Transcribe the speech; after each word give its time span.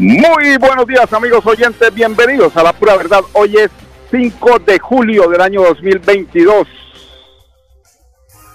Muy 0.00 0.56
buenos 0.60 0.86
días 0.86 1.12
amigos 1.12 1.44
oyentes, 1.44 1.92
bienvenidos 1.92 2.56
a 2.56 2.62
la 2.62 2.72
pura 2.72 2.96
verdad. 2.96 3.18
Hoy 3.32 3.56
es 3.56 3.68
5 4.12 4.60
de 4.60 4.78
julio 4.78 5.28
del 5.28 5.40
año 5.40 5.60
2022. 5.62 6.68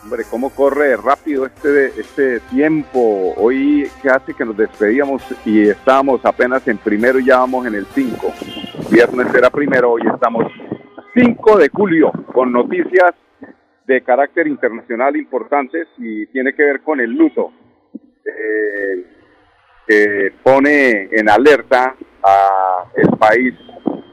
Hombre, 0.04 0.24
cómo 0.32 0.56
corre 0.56 0.96
rápido 0.96 1.46
este, 1.46 1.88
este 2.00 2.40
tiempo. 2.50 3.34
Hoy 3.36 3.90
hace 4.10 4.34
que 4.34 4.46
nos 4.46 4.56
despedíamos 4.56 5.22
y 5.44 5.68
estábamos 5.68 6.24
apenas 6.24 6.66
en 6.70 6.78
primero 6.78 7.20
y 7.20 7.26
ya 7.26 7.40
vamos 7.40 7.68
en 7.68 7.76
el 7.76 7.88
5. 7.88 8.34
Viernes 8.90 9.36
era 9.36 9.50
primero, 9.50 9.92
hoy 9.92 10.04
estamos 10.14 10.46
5 11.14 11.58
de 11.58 11.68
julio 11.68 12.14
con 12.32 12.54
noticias 12.54 13.12
de 13.86 14.02
carácter 14.02 14.48
internacional 14.48 15.18
importantes 15.18 15.90
y 15.98 16.26
tiene 16.28 16.54
que 16.54 16.64
ver 16.64 16.82
con 16.84 17.02
el 17.02 17.12
luto. 17.12 17.52
Eh, 18.24 19.23
que 19.88 20.34
pone 20.44 21.10
en 21.12 21.30
alerta 21.30 21.96
a 22.24 22.86
el 22.96 23.10
país 23.18 23.54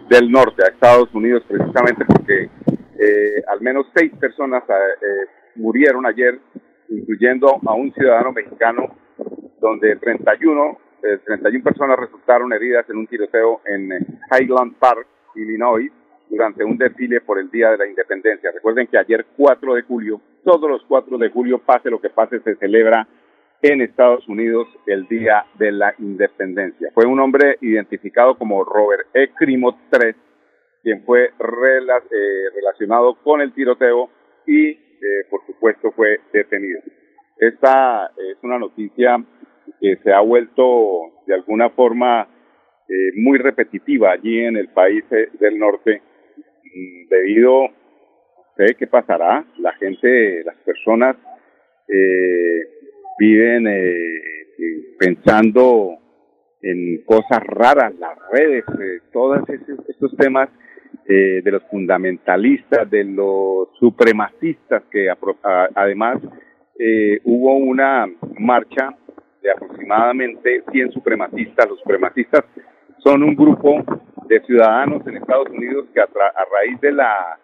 del 0.08 0.30
norte, 0.30 0.64
a 0.64 0.68
Estados 0.68 1.08
Unidos, 1.14 1.44
precisamente 1.46 2.04
porque 2.04 2.50
eh, 2.98 3.42
al 3.48 3.60
menos 3.60 3.86
seis 3.94 4.12
personas 4.18 4.64
eh, 4.68 5.26
murieron 5.54 6.04
ayer, 6.06 6.38
incluyendo 6.88 7.60
a 7.64 7.74
un 7.74 7.92
ciudadano 7.94 8.32
mexicano, 8.32 8.96
donde 9.60 9.96
31, 9.96 10.78
31 11.24 11.58
eh, 11.58 11.62
personas 11.62 11.98
resultaron 11.98 12.52
heridas 12.52 12.88
en 12.90 12.96
un 12.96 13.06
tiroteo 13.06 13.60
en 13.64 13.90
Highland 14.32 14.74
Park, 14.78 15.06
Illinois, 15.36 15.90
durante 16.28 16.64
un 16.64 16.76
desfile 16.76 17.20
por 17.20 17.38
el 17.38 17.50
Día 17.50 17.70
de 17.70 17.78
la 17.78 17.86
Independencia. 17.86 18.50
Recuerden 18.52 18.86
que 18.86 18.98
ayer 18.98 19.26
4 19.36 19.74
de 19.74 19.82
julio, 19.82 20.20
todos 20.44 20.68
los 20.68 20.82
4 20.88 21.18
de 21.18 21.28
julio, 21.30 21.58
pase 21.58 21.90
lo 21.90 22.00
que 22.00 22.10
pase, 22.10 22.40
se 22.40 22.56
celebra 22.56 23.06
en 23.62 23.82
Estados 23.82 24.26
Unidos 24.28 24.68
el 24.86 25.06
Día 25.08 25.44
de 25.58 25.72
la 25.72 25.94
Independencia. 25.98 26.90
Fue 26.94 27.06
un 27.06 27.20
hombre 27.20 27.58
identificado 27.60 28.36
como 28.38 28.64
Robert 28.64 29.08
E. 29.14 29.30
Crimo 29.36 29.78
III, 29.92 30.14
quien 30.82 31.04
fue 31.04 31.24
eh, 31.24 31.30
relacionado 31.38 33.16
con 33.22 33.40
el 33.40 33.52
tiroteo 33.52 34.10
y, 34.46 34.68
eh, 34.70 34.78
por 35.28 35.44
supuesto, 35.46 35.92
fue 35.92 36.20
detenido. 36.32 36.80
Esta 37.36 38.10
es 38.16 38.38
una 38.42 38.58
noticia 38.58 39.22
que 39.80 39.96
se 40.02 40.12
ha 40.12 40.20
vuelto 40.20 41.22
de 41.26 41.34
alguna 41.34 41.70
forma 41.70 42.28
eh, 42.88 43.12
muy 43.16 43.38
repetitiva 43.38 44.12
allí 44.12 44.40
en 44.40 44.56
el 44.56 44.68
país 44.68 45.04
del 45.38 45.58
norte 45.58 46.02
mm, 46.64 47.08
debido, 47.08 47.68
sé 48.56 48.74
qué 48.78 48.86
pasará, 48.86 49.44
la 49.58 49.72
gente, 49.74 50.44
las 50.44 50.56
personas 50.56 51.16
eh, 51.88 52.79
viven 53.18 53.66
eh, 53.66 54.16
eh, 54.58 54.96
pensando 54.98 55.96
en 56.62 57.02
cosas 57.04 57.42
raras, 57.46 57.94
las 57.98 58.16
redes, 58.30 58.64
eh, 58.80 59.00
todos 59.12 59.40
estos 59.48 60.16
temas 60.16 60.48
de 61.06 61.42
los 61.50 61.62
fundamentalistas, 61.64 62.88
de 62.88 63.02
los 63.02 63.68
supremacistas, 63.80 64.84
que 64.92 65.08
además 65.74 66.18
hubo 67.24 67.56
una 67.56 68.08
marcha 68.38 68.96
de 69.42 69.50
aproximadamente 69.50 70.62
100 70.70 70.92
supremacistas. 70.92 71.68
Los 71.68 71.80
supremacistas 71.80 72.44
son 72.98 73.24
un 73.24 73.34
grupo 73.34 73.82
de 74.28 74.40
ciudadanos 74.42 75.04
en 75.08 75.16
Estados 75.16 75.48
Unidos 75.48 75.86
que 75.92 76.00
a, 76.00 76.04
a 76.04 76.44
raíz 76.44 76.80
de 76.80 76.92
la 76.92 77.38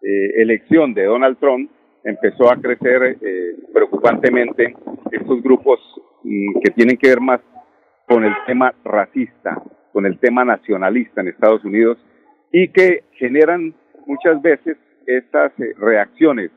elección 0.00 0.94
de 0.94 1.04
Donald 1.04 1.38
Trump 1.40 1.70
empezó 2.08 2.50
a 2.50 2.56
crecer 2.56 3.18
eh, 3.20 3.54
preocupantemente 3.72 4.74
estos 5.12 5.42
grupos 5.42 5.78
mm, 6.24 6.60
que 6.64 6.70
tienen 6.70 6.96
que 6.96 7.10
ver 7.10 7.20
más 7.20 7.40
con 8.06 8.24
el 8.24 8.32
tema 8.46 8.74
racista, 8.82 9.62
con 9.92 10.06
el 10.06 10.18
tema 10.18 10.42
nacionalista 10.44 11.20
en 11.20 11.28
Estados 11.28 11.62
Unidos 11.64 11.98
y 12.50 12.68
que 12.68 13.04
generan 13.12 13.74
muchas 14.06 14.40
veces 14.40 14.78
estas 15.06 15.52
eh, 15.60 15.74
reacciones, 15.76 16.50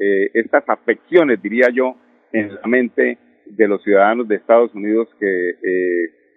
eh, 0.00 0.30
estas 0.34 0.68
afecciones, 0.68 1.40
diría 1.40 1.68
yo, 1.72 1.94
en 2.32 2.54
la 2.56 2.66
mente 2.66 3.18
de 3.46 3.68
los 3.68 3.82
ciudadanos 3.84 4.26
de 4.26 4.34
Estados 4.34 4.74
Unidos 4.74 5.08
que 5.18 5.54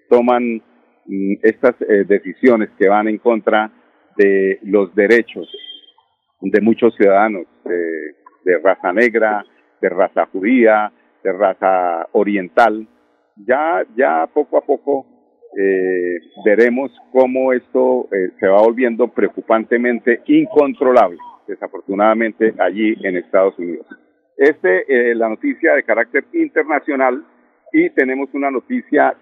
toman 0.08 0.62
mm, 1.06 1.34
estas 1.42 1.76
decisiones 2.08 2.70
que 2.78 2.88
van 2.88 3.08
en 3.08 3.18
contra 3.18 3.72
de 4.18 4.60
los 4.64 4.94
derechos 4.94 5.50
de 6.42 6.62
muchos 6.62 6.96
ciudadanos 6.96 7.48
de 8.44 8.58
raza 8.60 8.94
negra, 8.94 9.46
de 9.82 9.90
raza 9.90 10.26
judía, 10.28 10.92
de 11.24 11.32
raza 11.32 12.08
oriental. 12.14 12.88
Ya, 13.36 13.84
ya 13.96 14.28
poco 14.34 14.58
a 14.58 14.62
poco 14.62 15.06
eh, 15.58 16.20
veremos 16.46 16.92
cómo 17.12 17.52
esto 17.54 18.08
eh, 18.12 18.32
se 18.40 18.48
va 18.48 18.62
volviendo 18.62 19.08
preocupantemente 19.10 20.22
incontrolable, 20.28 21.18
desafortunadamente 21.48 22.54
allí 22.58 22.96
en 23.04 23.18
Estados 23.18 23.58
Unidos. 23.60 23.86
Este 24.38 24.82
es 24.82 25.12
eh, 25.12 25.16
la 25.16 25.30
noticia 25.30 25.74
de 25.74 25.84
carácter 25.84 26.26
internacional 26.34 27.26
y 27.74 27.90
tenemos 27.92 28.30
una 28.34 28.50
noticia 28.50 29.14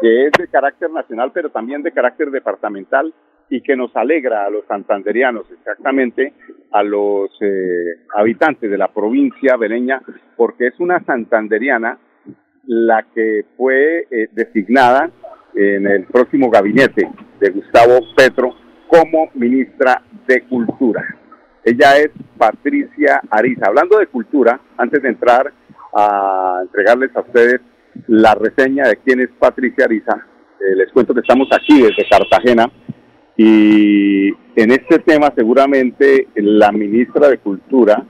que 0.00 0.26
es 0.26 0.32
de 0.38 0.48
carácter 0.48 0.90
nacional, 0.90 1.30
pero 1.32 1.50
también 1.50 1.82
de 1.82 1.92
carácter 1.92 2.30
departamental 2.30 3.14
y 3.48 3.60
que 3.60 3.76
nos 3.76 3.94
alegra 3.96 4.44
a 4.44 4.50
los 4.50 4.64
santanderianos, 4.66 5.46
exactamente 5.50 6.32
a 6.72 6.82
los 6.82 7.30
eh, 7.40 8.04
habitantes 8.14 8.70
de 8.70 8.78
la 8.78 8.88
provincia 8.88 9.56
beleña, 9.56 10.02
porque 10.36 10.68
es 10.68 10.80
una 10.80 11.02
santanderiana 11.04 11.98
la 12.66 13.06
que 13.14 13.44
fue 13.56 14.06
eh, 14.10 14.28
designada 14.32 15.10
en 15.54 15.86
el 15.86 16.04
próximo 16.04 16.50
gabinete 16.50 17.08
de 17.40 17.50
Gustavo 17.50 18.00
Petro 18.16 18.54
como 18.88 19.30
ministra 19.34 20.02
de 20.26 20.42
Cultura. 20.42 21.04
Ella 21.64 21.98
es 21.98 22.10
Patricia 22.38 23.20
Ariza. 23.30 23.66
Hablando 23.66 23.98
de 23.98 24.06
cultura, 24.06 24.60
antes 24.76 25.02
de 25.02 25.08
entrar 25.08 25.52
a 25.92 26.60
entregarles 26.62 27.14
a 27.16 27.20
ustedes 27.20 27.60
la 28.06 28.34
reseña 28.34 28.86
de 28.86 28.96
quién 28.98 29.20
es 29.20 29.30
Patricia 29.38 29.86
Ariza, 29.86 30.26
eh, 30.60 30.76
les 30.76 30.92
cuento 30.92 31.14
que 31.14 31.20
estamos 31.20 31.48
aquí 31.52 31.82
desde 31.82 32.08
Cartagena, 32.08 32.70
y 33.36 34.28
en 34.28 34.70
este 34.70 34.98
tema 35.00 35.32
seguramente 35.36 36.28
la 36.36 36.72
ministra 36.72 37.28
de 37.28 37.38
Cultura 37.38 38.06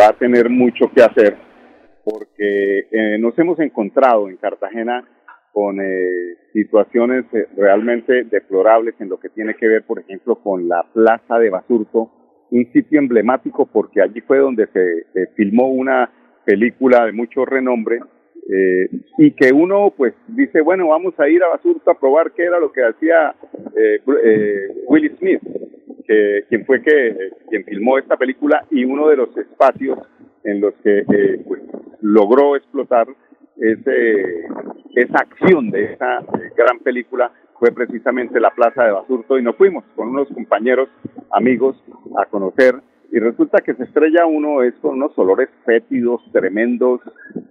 va 0.00 0.08
a 0.08 0.18
tener 0.18 0.48
mucho 0.48 0.90
que 0.94 1.02
hacer 1.02 1.36
porque 2.04 2.86
eh, 2.90 3.18
nos 3.18 3.38
hemos 3.38 3.58
encontrado 3.60 4.28
en 4.28 4.36
Cartagena 4.36 5.04
con 5.52 5.78
eh, 5.80 6.36
situaciones 6.52 7.26
eh, 7.32 7.46
realmente 7.56 8.24
deplorables 8.24 8.94
en 8.98 9.10
lo 9.10 9.20
que 9.20 9.28
tiene 9.28 9.54
que 9.54 9.68
ver, 9.68 9.84
por 9.84 10.00
ejemplo, 10.00 10.36
con 10.36 10.68
la 10.68 10.84
Plaza 10.92 11.38
de 11.38 11.50
Basurto, 11.50 12.10
un 12.50 12.72
sitio 12.72 12.98
emblemático 12.98 13.66
porque 13.66 14.00
allí 14.00 14.20
fue 14.22 14.38
donde 14.38 14.66
se 14.68 15.26
filmó 15.36 15.68
una 15.68 16.10
película 16.44 17.06
de 17.06 17.12
mucho 17.12 17.44
renombre 17.44 18.00
eh, 18.54 18.86
y 19.16 19.30
que 19.30 19.50
uno 19.50 19.94
pues 19.96 20.12
dice, 20.28 20.60
bueno, 20.60 20.88
vamos 20.88 21.18
a 21.18 21.26
ir 21.26 21.42
a 21.42 21.48
Basurto 21.48 21.90
a 21.90 21.98
probar 21.98 22.32
qué 22.32 22.44
era 22.44 22.60
lo 22.60 22.70
que 22.70 22.84
hacía 22.84 23.34
eh, 23.74 23.98
eh, 24.24 24.84
Will 24.88 25.16
Smith, 25.16 25.40
que, 26.06 26.44
quien 26.50 26.66
fue 26.66 26.82
que 26.82 27.30
quien 27.48 27.64
filmó 27.64 27.96
esta 27.96 28.18
película 28.18 28.66
y 28.70 28.84
uno 28.84 29.08
de 29.08 29.16
los 29.16 29.34
espacios 29.38 29.98
en 30.44 30.60
los 30.60 30.74
que 30.84 31.02
pues, 31.46 31.62
logró 32.02 32.54
explotar 32.56 33.06
ese, 33.56 34.44
esa 34.96 35.18
acción 35.18 35.70
de 35.70 35.84
esa 35.94 36.18
gran 36.54 36.78
película 36.80 37.32
fue 37.58 37.72
precisamente 37.72 38.38
la 38.38 38.50
Plaza 38.50 38.84
de 38.84 38.92
Basurto 38.92 39.38
y 39.38 39.42
nos 39.42 39.56
fuimos 39.56 39.84
con 39.94 40.08
unos 40.08 40.28
compañeros, 40.28 40.90
amigos, 41.30 41.82
a 42.18 42.26
conocer 42.26 42.74
y 43.12 43.18
resulta 43.18 43.60
que 43.60 43.74
se 43.74 43.84
estrella 43.84 44.24
uno 44.24 44.62
es 44.62 44.74
con 44.76 44.94
unos 44.94 45.16
olores 45.18 45.50
fétidos, 45.66 46.22
tremendos, 46.32 47.02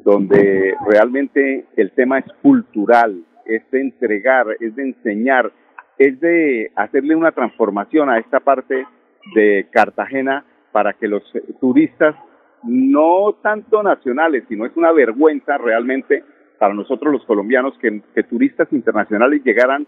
donde 0.03 0.73
realmente 0.89 1.65
el 1.77 1.91
tema 1.91 2.17
es 2.17 2.25
cultural, 2.41 3.23
es 3.45 3.61
de 3.69 3.81
entregar, 3.81 4.47
es 4.59 4.75
de 4.75 4.81
enseñar, 4.81 5.51
es 5.99 6.19
de 6.19 6.71
hacerle 6.75 7.15
una 7.15 7.31
transformación 7.31 8.09
a 8.09 8.17
esta 8.17 8.39
parte 8.39 8.87
de 9.35 9.67
Cartagena 9.71 10.43
para 10.71 10.93
que 10.93 11.07
los 11.07 11.21
turistas, 11.59 12.15
no 12.63 13.35
tanto 13.43 13.83
nacionales, 13.83 14.45
sino 14.49 14.65
es 14.65 14.75
una 14.75 14.91
vergüenza 14.91 15.59
realmente 15.59 16.23
para 16.57 16.73
nosotros 16.73 17.13
los 17.13 17.25
colombianos 17.25 17.77
que, 17.77 18.01
que 18.15 18.23
turistas 18.23 18.67
internacionales 18.73 19.43
llegaran 19.43 19.85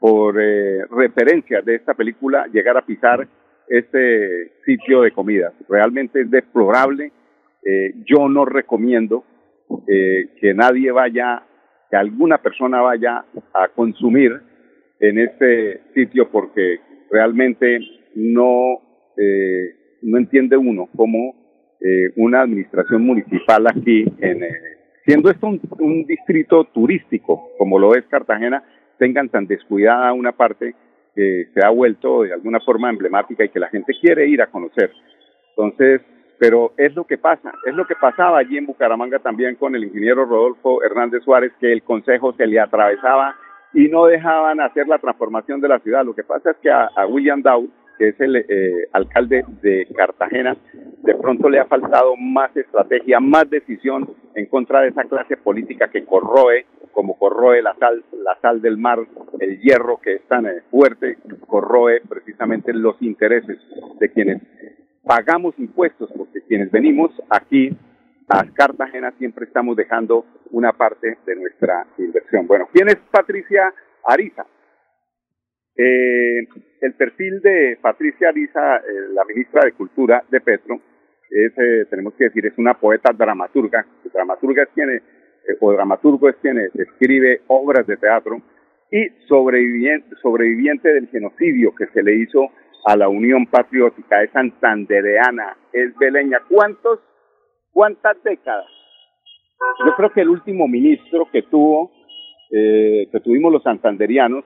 por 0.00 0.34
eh, 0.40 0.84
referencias 0.86 1.64
de 1.64 1.76
esta 1.76 1.94
película, 1.94 2.48
llegar 2.52 2.76
a 2.76 2.84
pisar 2.84 3.28
este 3.68 4.52
sitio 4.64 5.02
de 5.02 5.12
comidas. 5.12 5.52
Realmente 5.68 6.20
es 6.22 6.30
deplorable. 6.30 7.12
Eh, 7.64 7.94
yo 8.04 8.28
no 8.28 8.44
recomiendo 8.44 9.24
eh, 9.88 10.30
que 10.40 10.54
nadie 10.54 10.90
vaya, 10.90 11.42
que 11.90 11.96
alguna 11.96 12.38
persona 12.38 12.80
vaya 12.80 13.24
a 13.54 13.68
consumir 13.68 14.32
en 15.00 15.18
este 15.18 15.80
sitio 15.94 16.30
porque 16.30 16.80
realmente 17.10 17.80
no, 18.14 18.78
no 20.02 20.18
entiende 20.18 20.56
uno 20.56 20.88
cómo 20.96 21.34
una 22.16 22.42
administración 22.42 23.04
municipal 23.04 23.66
aquí, 23.66 24.04
en, 24.20 24.40
siendo 25.04 25.28
esto 25.30 25.48
un 25.80 26.06
distrito 26.06 26.64
turístico 26.72 27.50
como 27.58 27.78
lo 27.78 27.96
es 27.96 28.04
Cartagena, 28.06 28.62
tengan 28.98 29.28
tan 29.28 29.48
descuidada 29.48 30.12
una 30.12 30.30
parte 30.30 30.76
que 31.14 31.48
se 31.52 31.64
ha 31.64 31.70
vuelto 31.70 32.22
de 32.22 32.32
alguna 32.32 32.60
forma 32.60 32.90
emblemática 32.90 33.44
y 33.44 33.48
que 33.48 33.60
la 33.60 33.68
gente 33.68 33.92
quiere 34.00 34.26
ir 34.26 34.42
a 34.42 34.46
conocer. 34.46 34.90
Entonces, 35.50 36.00
pero 36.38 36.72
es 36.76 36.94
lo 36.96 37.04
que 37.04 37.18
pasa, 37.18 37.52
es 37.64 37.74
lo 37.74 37.86
que 37.86 37.94
pasaba 37.94 38.38
allí 38.38 38.58
en 38.58 38.66
Bucaramanga 38.66 39.20
también 39.20 39.54
con 39.54 39.76
el 39.76 39.84
ingeniero 39.84 40.24
Rodolfo 40.24 40.82
Hernández 40.82 41.22
Suárez, 41.22 41.52
que 41.60 41.72
el 41.72 41.82
consejo 41.82 42.32
se 42.32 42.46
le 42.46 42.58
atravesaba 42.58 43.36
y 43.72 43.88
no 43.88 44.06
dejaban 44.06 44.60
hacer 44.60 44.88
la 44.88 44.98
transformación 44.98 45.60
de 45.60 45.68
la 45.68 45.78
ciudad. 45.78 46.04
Lo 46.04 46.14
que 46.14 46.24
pasa 46.24 46.50
es 46.50 46.56
que 46.58 46.70
a, 46.70 46.88
William 47.08 47.42
Dow, 47.42 47.68
que 47.96 48.08
es 48.08 48.20
el 48.20 48.36
eh, 48.36 48.88
alcalde 48.92 49.44
de 49.62 49.86
Cartagena, 49.94 50.56
de 51.02 51.14
pronto 51.14 51.48
le 51.48 51.60
ha 51.60 51.66
faltado 51.66 52.16
más 52.16 52.54
estrategia, 52.56 53.20
más 53.20 53.48
decisión 53.48 54.10
en 54.34 54.46
contra 54.46 54.80
de 54.80 54.88
esa 54.88 55.04
clase 55.04 55.36
política 55.36 55.88
que 55.88 56.04
corroe 56.04 56.66
como 56.92 57.18
corroe 57.18 57.62
la 57.62 57.74
sal, 57.74 58.04
la 58.12 58.38
sal 58.40 58.60
del 58.60 58.76
mar, 58.76 58.98
el 59.40 59.60
hierro 59.60 59.98
que 60.00 60.14
es 60.14 60.22
tan 60.28 60.46
eh, 60.46 60.62
fuerte, 60.70 61.18
corroe 61.46 62.00
precisamente 62.08 62.72
los 62.72 63.00
intereses 63.02 63.58
de 63.98 64.10
quienes 64.10 64.42
pagamos 65.04 65.58
impuestos, 65.58 66.10
porque 66.16 66.42
quienes 66.42 66.70
venimos 66.70 67.10
aquí 67.28 67.70
a 68.28 68.44
Cartagena 68.52 69.12
siempre 69.18 69.46
estamos 69.46 69.76
dejando 69.76 70.24
una 70.50 70.72
parte 70.72 71.18
de 71.26 71.36
nuestra 71.36 71.86
inversión. 71.98 72.46
Bueno, 72.46 72.68
¿quién 72.72 72.88
es 72.88 72.96
Patricia 73.10 73.72
Ariza? 74.04 74.46
Eh, 75.76 76.46
el 76.80 76.94
perfil 76.94 77.40
de 77.40 77.78
Patricia 77.80 78.28
Ariza, 78.28 78.76
eh, 78.76 78.80
la 79.12 79.24
ministra 79.24 79.64
de 79.64 79.72
Cultura 79.72 80.22
de 80.30 80.40
Petro, 80.40 80.80
es, 81.30 81.88
tenemos 81.88 82.12
que 82.14 82.24
decir, 82.24 82.46
es 82.46 82.58
una 82.58 82.74
poeta 82.74 83.12
dramaturga. 83.12 83.86
Dramaturga 84.12 84.64
es 84.64 84.68
eh, 84.76 85.02
o 85.60 85.72
dramaturgo 85.72 86.28
es 86.28 86.36
quien 86.36 86.58
escribe 86.58 87.42
obras 87.48 87.86
de 87.86 87.96
teatro 87.96 88.40
y 88.90 89.08
sobreviviente, 89.26 90.14
sobreviviente 90.20 90.92
del 90.92 91.08
genocidio 91.08 91.74
que 91.74 91.86
se 91.88 92.02
le 92.02 92.16
hizo 92.16 92.50
a 92.84 92.96
la 92.96 93.08
Unión 93.08 93.46
Patriótica, 93.46 94.22
es 94.22 94.30
santandereana, 94.32 95.56
es 95.72 95.96
beleña. 95.96 96.40
¿Cuántos, 96.48 96.98
cuántas 97.72 98.22
décadas? 98.22 98.66
Yo 99.86 99.94
creo 99.96 100.12
que 100.12 100.20
el 100.22 100.28
último 100.28 100.66
ministro 100.66 101.28
que 101.32 101.42
tuvo, 101.42 101.90
eh, 102.50 103.08
que 103.10 103.20
tuvimos 103.20 103.52
los 103.52 103.62
santanderianos, 103.62 104.44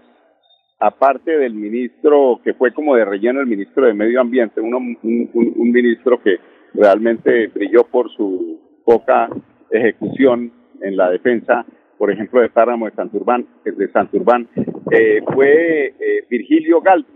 aparte 0.79 1.39
del 1.39 1.55
ministro 1.55 2.41
que 2.45 2.53
fue 2.55 2.73
como 2.73 2.95
de 2.95 3.07
relleno, 3.07 3.41
el 3.41 3.47
ministro 3.47 3.87
de 3.87 3.95
Medio 3.95 4.21
Ambiente, 4.21 4.61
un, 4.61 4.75
un 4.75 5.73
ministro 5.73 6.21
que 6.23 6.37
realmente 6.75 7.47
brilló 7.49 7.85
por 7.85 8.11
su 8.11 8.61
poca 8.85 9.31
ejecución 9.71 10.53
en 10.81 10.97
la 10.97 11.11
defensa, 11.11 11.65
por 11.99 12.11
ejemplo, 12.11 12.41
de 12.41 12.49
Páramo 12.49 12.87
de 12.87 12.93
Santurbán, 12.93 13.47
de 13.65 13.89
Santurbán 13.89 14.49
eh, 14.91 15.23
fue 15.33 15.95
eh, 15.99 16.25
Virgilio 16.29 16.81
Galdi, 16.81 17.09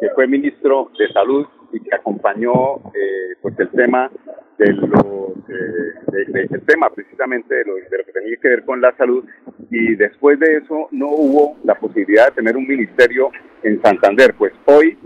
que 0.00 0.10
fue 0.14 0.26
ministro 0.26 0.90
de 0.98 1.08
Salud 1.12 1.46
y 1.72 1.80
que 1.80 1.94
acompañó 1.94 2.76
eh, 2.94 3.36
pues 3.42 3.58
el 3.58 3.70
tema 3.70 4.10
de 4.58 4.72
los 4.72 5.46
de, 5.46 6.48
el 6.50 6.62
tema 6.62 6.90
precisamente 6.90 7.54
de 7.54 7.64
lo, 7.64 7.74
de 7.74 7.98
lo 7.98 8.04
que 8.04 8.12
tenía 8.12 8.36
que 8.40 8.48
ver 8.48 8.64
con 8.64 8.80
la 8.80 8.94
salud. 8.96 9.24
Y 9.70 9.94
después 9.94 10.38
de 10.40 10.58
eso 10.58 10.88
no 10.90 11.08
hubo 11.08 11.56
la 11.64 11.74
posibilidad 11.74 12.26
de 12.28 12.36
tener 12.36 12.56
un 12.56 12.66
ministerio 12.66 13.30
en 13.62 13.80
Santander. 13.82 14.34
Pues 14.36 14.52
hoy 14.66 14.96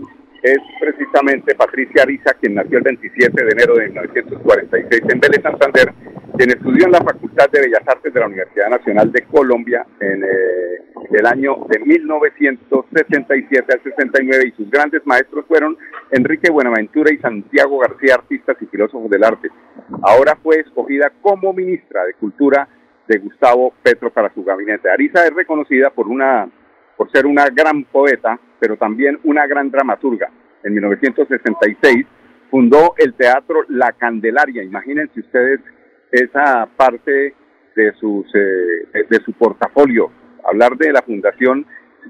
es 0.43 0.59
precisamente 0.79 1.55
Patricia 1.55 2.03
Ariza, 2.03 2.33
quien 2.33 2.55
nació 2.55 2.77
el 2.77 2.83
27 2.83 3.45
de 3.45 3.51
enero 3.51 3.75
de 3.75 3.87
1946 3.87 5.03
en 5.07 5.19
Vélez, 5.21 5.41
Santander, 5.41 5.93
quien 6.37 6.49
estudió 6.49 6.85
en 6.85 6.91
la 6.91 7.01
Facultad 7.01 7.49
de 7.49 7.61
Bellas 7.61 7.87
Artes 7.87 8.13
de 8.13 8.19
la 8.19 8.25
Universidad 8.27 8.69
Nacional 8.69 9.09
de 9.11 9.21
Colombia 9.21 9.85
en 10.01 10.23
eh, 10.23 10.83
el 11.11 11.25
año 11.25 11.65
de 11.69 11.79
1967 11.79 13.73
al 13.73 13.83
69 13.83 14.43
y 14.47 14.51
sus 14.51 14.69
grandes 14.69 15.05
maestros 15.05 15.45
fueron 15.47 15.77
Enrique 16.11 16.51
Buenaventura 16.51 17.13
y 17.13 17.19
Santiago 17.19 17.79
García, 17.79 18.15
artistas 18.15 18.57
y 18.59 18.65
filósofos 18.65 19.09
del 19.09 19.23
arte. 19.23 19.49
Ahora 20.01 20.35
fue 20.43 20.59
escogida 20.59 21.11
como 21.21 21.53
ministra 21.53 22.03
de 22.03 22.15
Cultura 22.15 22.67
de 23.07 23.17
Gustavo 23.19 23.73
Petro 23.81 24.11
para 24.11 24.33
su 24.33 24.43
gabinete. 24.43 24.89
Ariza 24.89 25.25
es 25.25 25.33
reconocida 25.33 25.89
por 25.89 26.07
una 26.07 26.49
ser 27.11 27.25
una 27.25 27.45
gran 27.49 27.83
poeta, 27.85 28.39
pero 28.59 28.77
también 28.77 29.19
una 29.23 29.45
gran 29.47 29.69
dramaturga. 29.69 30.29
En 30.63 30.73
1966 30.73 32.05
fundó 32.49 32.93
el 32.97 33.13
teatro 33.15 33.63
La 33.69 33.91
Candelaria. 33.93 34.63
Imagínense 34.63 35.19
ustedes 35.19 35.59
esa 36.11 36.67
parte 36.77 37.33
de, 37.75 37.93
sus, 37.93 38.25
eh, 38.35 39.05
de 39.09 39.19
su 39.25 39.33
portafolio. 39.33 40.11
Hablar 40.43 40.77
de 40.77 40.91
la 40.91 41.01
fundación 41.01 41.65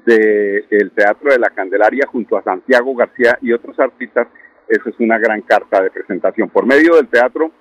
del 0.05 0.91
Teatro 0.91 1.31
de 1.31 1.39
la 1.39 1.49
Candelaria 1.51 2.07
junto 2.07 2.35
a 2.35 2.43
Santiago 2.43 2.95
García 2.95 3.37
y 3.41 3.53
otros 3.53 3.79
artistas, 3.79 4.27
eso 4.67 4.89
es 4.89 4.99
una 4.99 5.17
gran 5.17 5.41
carta 5.41 5.81
de 5.81 5.91
presentación. 5.91 6.49
Por 6.49 6.65
medio 6.65 6.95
del 6.95 7.07
teatro, 7.07 7.51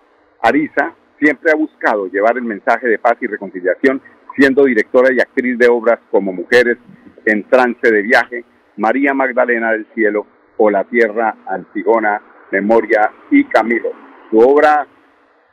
Arisa 0.41 0.95
siempre 1.19 1.53
ha 1.53 1.57
buscado 1.57 2.07
llevar 2.07 2.37
el 2.37 2.45
mensaje 2.45 2.89
de 2.89 2.99
paz 2.99 3.17
y 3.21 3.27
reconciliación, 3.27 4.01
siendo 4.37 4.65
directora 4.65 5.13
y 5.13 5.21
actriz 5.21 5.59
de 5.59 5.69
obras 5.69 6.01
como 6.11 6.33
Mujeres 6.33 6.79
en 7.25 7.49
trance 7.49 7.91
de 7.91 8.03
viaje, 8.03 8.45
María 8.77 9.15
Magdalena 9.15 9.73
del 9.73 9.87
Cielo 9.95 10.27
o 10.57 10.71
La 10.71 10.85
Tierra 10.85 11.37
Antigona, 11.47 12.21
Memoria 12.51 13.11
y 13.31 13.45
Camilo. 13.45 13.91
Su 14.31 14.39
obra 14.39 14.87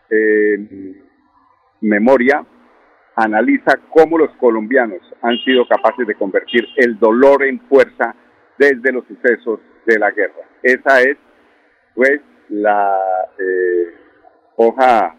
eh, 0.10 0.96
Memoria 1.82 2.46
analiza 3.16 3.80
cómo 3.90 4.18
los 4.18 4.32
colombianos 4.38 5.02
han 5.22 5.38
sido 5.40 5.68
capaces 5.68 6.08
de 6.08 6.16
convertir 6.16 6.66
el 6.78 6.98
dolor 7.00 7.44
en 7.44 7.60
fuerza 7.62 8.16
desde 8.58 8.92
los 8.92 9.06
sucesos 9.08 9.60
de 9.86 10.00
la 10.00 10.12
guerra. 10.12 10.44
Esa 10.62 11.02
es, 11.02 11.18
pues, 11.96 12.22
la 12.50 12.98
eh, 13.38 13.94
hoja 14.56 15.16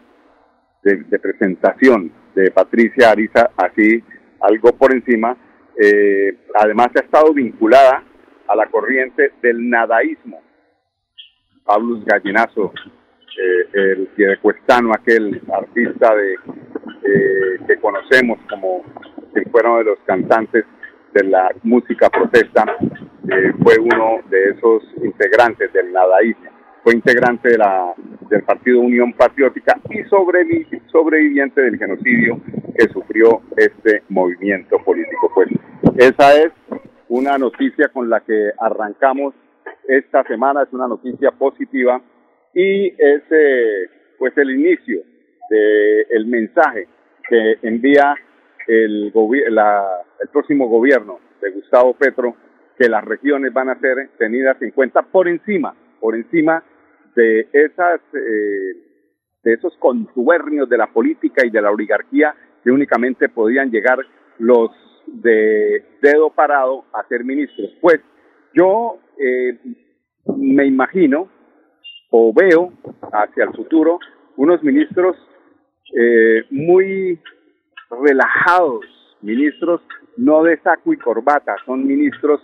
de, 0.83 0.97
de 1.03 1.19
presentación 1.19 2.11
de 2.35 2.51
Patricia 2.51 3.11
Ariza, 3.11 3.51
así 3.57 4.03
algo 4.41 4.71
por 4.73 4.93
encima, 4.93 5.35
eh, 5.83 6.37
además 6.59 6.89
ha 6.95 6.99
estado 6.99 7.33
vinculada 7.33 8.03
a 8.47 8.55
la 8.55 8.67
corriente 8.67 9.31
del 9.41 9.67
nadaísmo. 9.67 10.39
Pablo 11.65 11.99
Gallinazo, 12.05 12.71
eh, 13.35 13.67
el 13.73 14.07
piedecuestano, 14.15 14.93
aquel 14.93 15.41
artista 15.51 16.13
eh, 16.15 17.57
que 17.65 17.77
conocemos 17.77 18.37
como 18.47 18.83
que 19.33 19.41
fue 19.49 19.61
uno 19.63 19.79
de 19.79 19.83
los 19.85 19.99
cantantes 20.05 20.65
de 21.13 21.23
la 21.23 21.49
música 21.63 22.11
protesta, 22.11 22.63
fue 23.63 23.77
uno 23.79 24.19
de 24.29 24.49
esos 24.51 24.83
integrantes 25.03 25.73
del 25.73 25.91
nadaísmo. 25.91 26.51
Fue 26.83 26.93
integrante 26.93 27.49
del 27.49 28.43
Partido 28.43 28.81
Unión 28.81 29.13
Patriótica 29.13 29.79
y 29.89 30.03
sobreviviente 30.03 31.61
del 31.61 31.77
genocidio 31.77 32.39
sufrió 32.89 33.41
este 33.57 34.03
movimiento 34.09 34.77
político. 34.79 35.31
Pues 35.33 35.49
esa 35.97 36.35
es 36.35 36.51
una 37.09 37.37
noticia 37.37 37.89
con 37.89 38.09
la 38.09 38.21
que 38.21 38.51
arrancamos 38.59 39.33
esta 39.87 40.23
semana, 40.23 40.63
es 40.63 40.73
una 40.73 40.87
noticia 40.87 41.31
positiva 41.31 42.01
y 42.53 42.87
es 42.87 43.23
eh, 43.29 43.89
pues 44.17 44.37
el 44.37 44.51
inicio 44.51 45.01
del 45.49 46.25
mensaje 46.27 46.87
que 47.27 47.57
envía 47.63 48.15
el, 48.67 49.11
el 49.13 50.29
próximo 50.31 50.69
gobierno 50.69 51.19
de 51.41 51.51
Gustavo 51.51 51.93
Petro 51.93 52.35
que 52.77 52.87
las 52.87 53.03
regiones 53.03 53.51
van 53.51 53.69
a 53.69 53.79
ser 53.79 54.09
tenidas 54.17 54.61
en 54.61 54.71
cuenta 54.71 55.01
por 55.01 55.27
encima, 55.27 55.75
por 55.99 56.15
encima 56.15 56.63
de 57.15 57.47
esas 57.51 57.99
eh, 58.13 58.91
de 59.43 59.53
esos 59.53 59.75
contubernios 59.77 60.69
de 60.69 60.77
la 60.77 60.87
política 60.87 61.45
y 61.45 61.49
de 61.49 61.61
la 61.61 61.71
oligarquía 61.71 62.33
que 62.63 62.71
únicamente 62.71 63.29
podían 63.29 63.71
llegar 63.71 63.99
los 64.39 64.71
de 65.07 65.83
dedo 66.01 66.29
parado 66.29 66.85
a 66.93 67.07
ser 67.07 67.23
ministros. 67.23 67.69
Pues 67.81 67.99
yo 68.53 68.99
eh, 69.17 69.59
me 70.37 70.65
imagino 70.65 71.29
o 72.09 72.33
veo 72.33 72.73
hacia 73.13 73.45
el 73.45 73.53
futuro 73.53 73.99
unos 74.37 74.61
ministros 74.63 75.15
eh, 75.95 76.45
muy 76.49 77.19
relajados, 77.89 78.85
ministros 79.21 79.81
no 80.17 80.43
de 80.43 80.57
saco 80.61 80.93
y 80.93 80.97
corbata, 80.97 81.55
son 81.65 81.85
ministros 81.85 82.41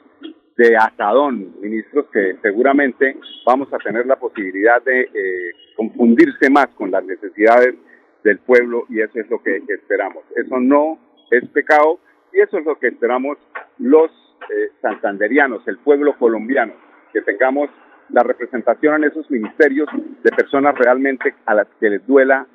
de 0.57 0.75
atadón, 0.75 1.55
ministros 1.61 2.07
que 2.11 2.37
seguramente 2.41 3.17
vamos 3.45 3.71
a 3.71 3.77
tener 3.77 4.05
la 4.05 4.15
posibilidad 4.17 4.81
de 4.83 5.01
eh, 5.01 5.51
confundirse 5.75 6.49
más 6.49 6.67
con 6.75 6.89
las 6.91 7.03
necesidades 7.03 7.75
del 8.23 8.39
pueblo 8.39 8.85
y 8.89 9.01
eso 9.01 9.19
es 9.19 9.29
lo 9.29 9.41
que 9.41 9.61
esperamos. 9.67 10.23
Eso 10.35 10.59
no 10.59 10.99
es 11.31 11.47
pecado 11.49 11.99
y 12.33 12.39
eso 12.39 12.57
es 12.57 12.65
lo 12.65 12.77
que 12.77 12.87
esperamos 12.87 13.37
los 13.79 14.11
eh, 14.49 14.71
santanderianos, 14.81 15.67
el 15.67 15.77
pueblo 15.79 16.17
colombiano, 16.17 16.73
que 17.13 17.21
tengamos 17.21 17.69
la 18.09 18.23
representación 18.23 18.95
en 18.95 19.11
esos 19.11 19.29
ministerios 19.29 19.89
de 20.23 20.31
personas 20.31 20.75
realmente 20.77 21.35
a 21.45 21.53
las 21.53 21.67
que 21.79 21.89
les 21.89 22.05
duela 22.07 22.47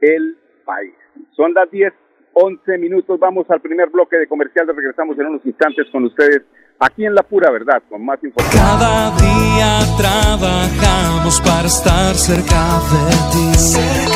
el 0.00 0.38
país. 0.64 0.94
Son 1.32 1.52
las 1.54 1.70
10, 1.70 1.92
11 2.32 2.78
minutos, 2.78 3.18
vamos 3.18 3.50
al 3.50 3.60
primer 3.60 3.88
bloque 3.90 4.16
de 4.16 4.26
comercial, 4.26 4.66
regresamos 4.68 5.18
en 5.18 5.26
unos 5.26 5.44
instantes 5.44 5.86
con 5.90 6.04
ustedes 6.04 6.42
aquí 6.78 7.04
en 7.04 7.14
La 7.14 7.22
Pura 7.22 7.50
Verdad, 7.50 7.82
con 7.88 8.04
más 8.04 8.22
información. 8.22 8.62
Cada 8.62 9.10
día 9.16 9.78
trabajamos 9.98 11.40
para 11.40 11.66
estar 11.66 12.14
cerca 12.14 12.80
de 12.92 13.16
ti. 13.32 14.15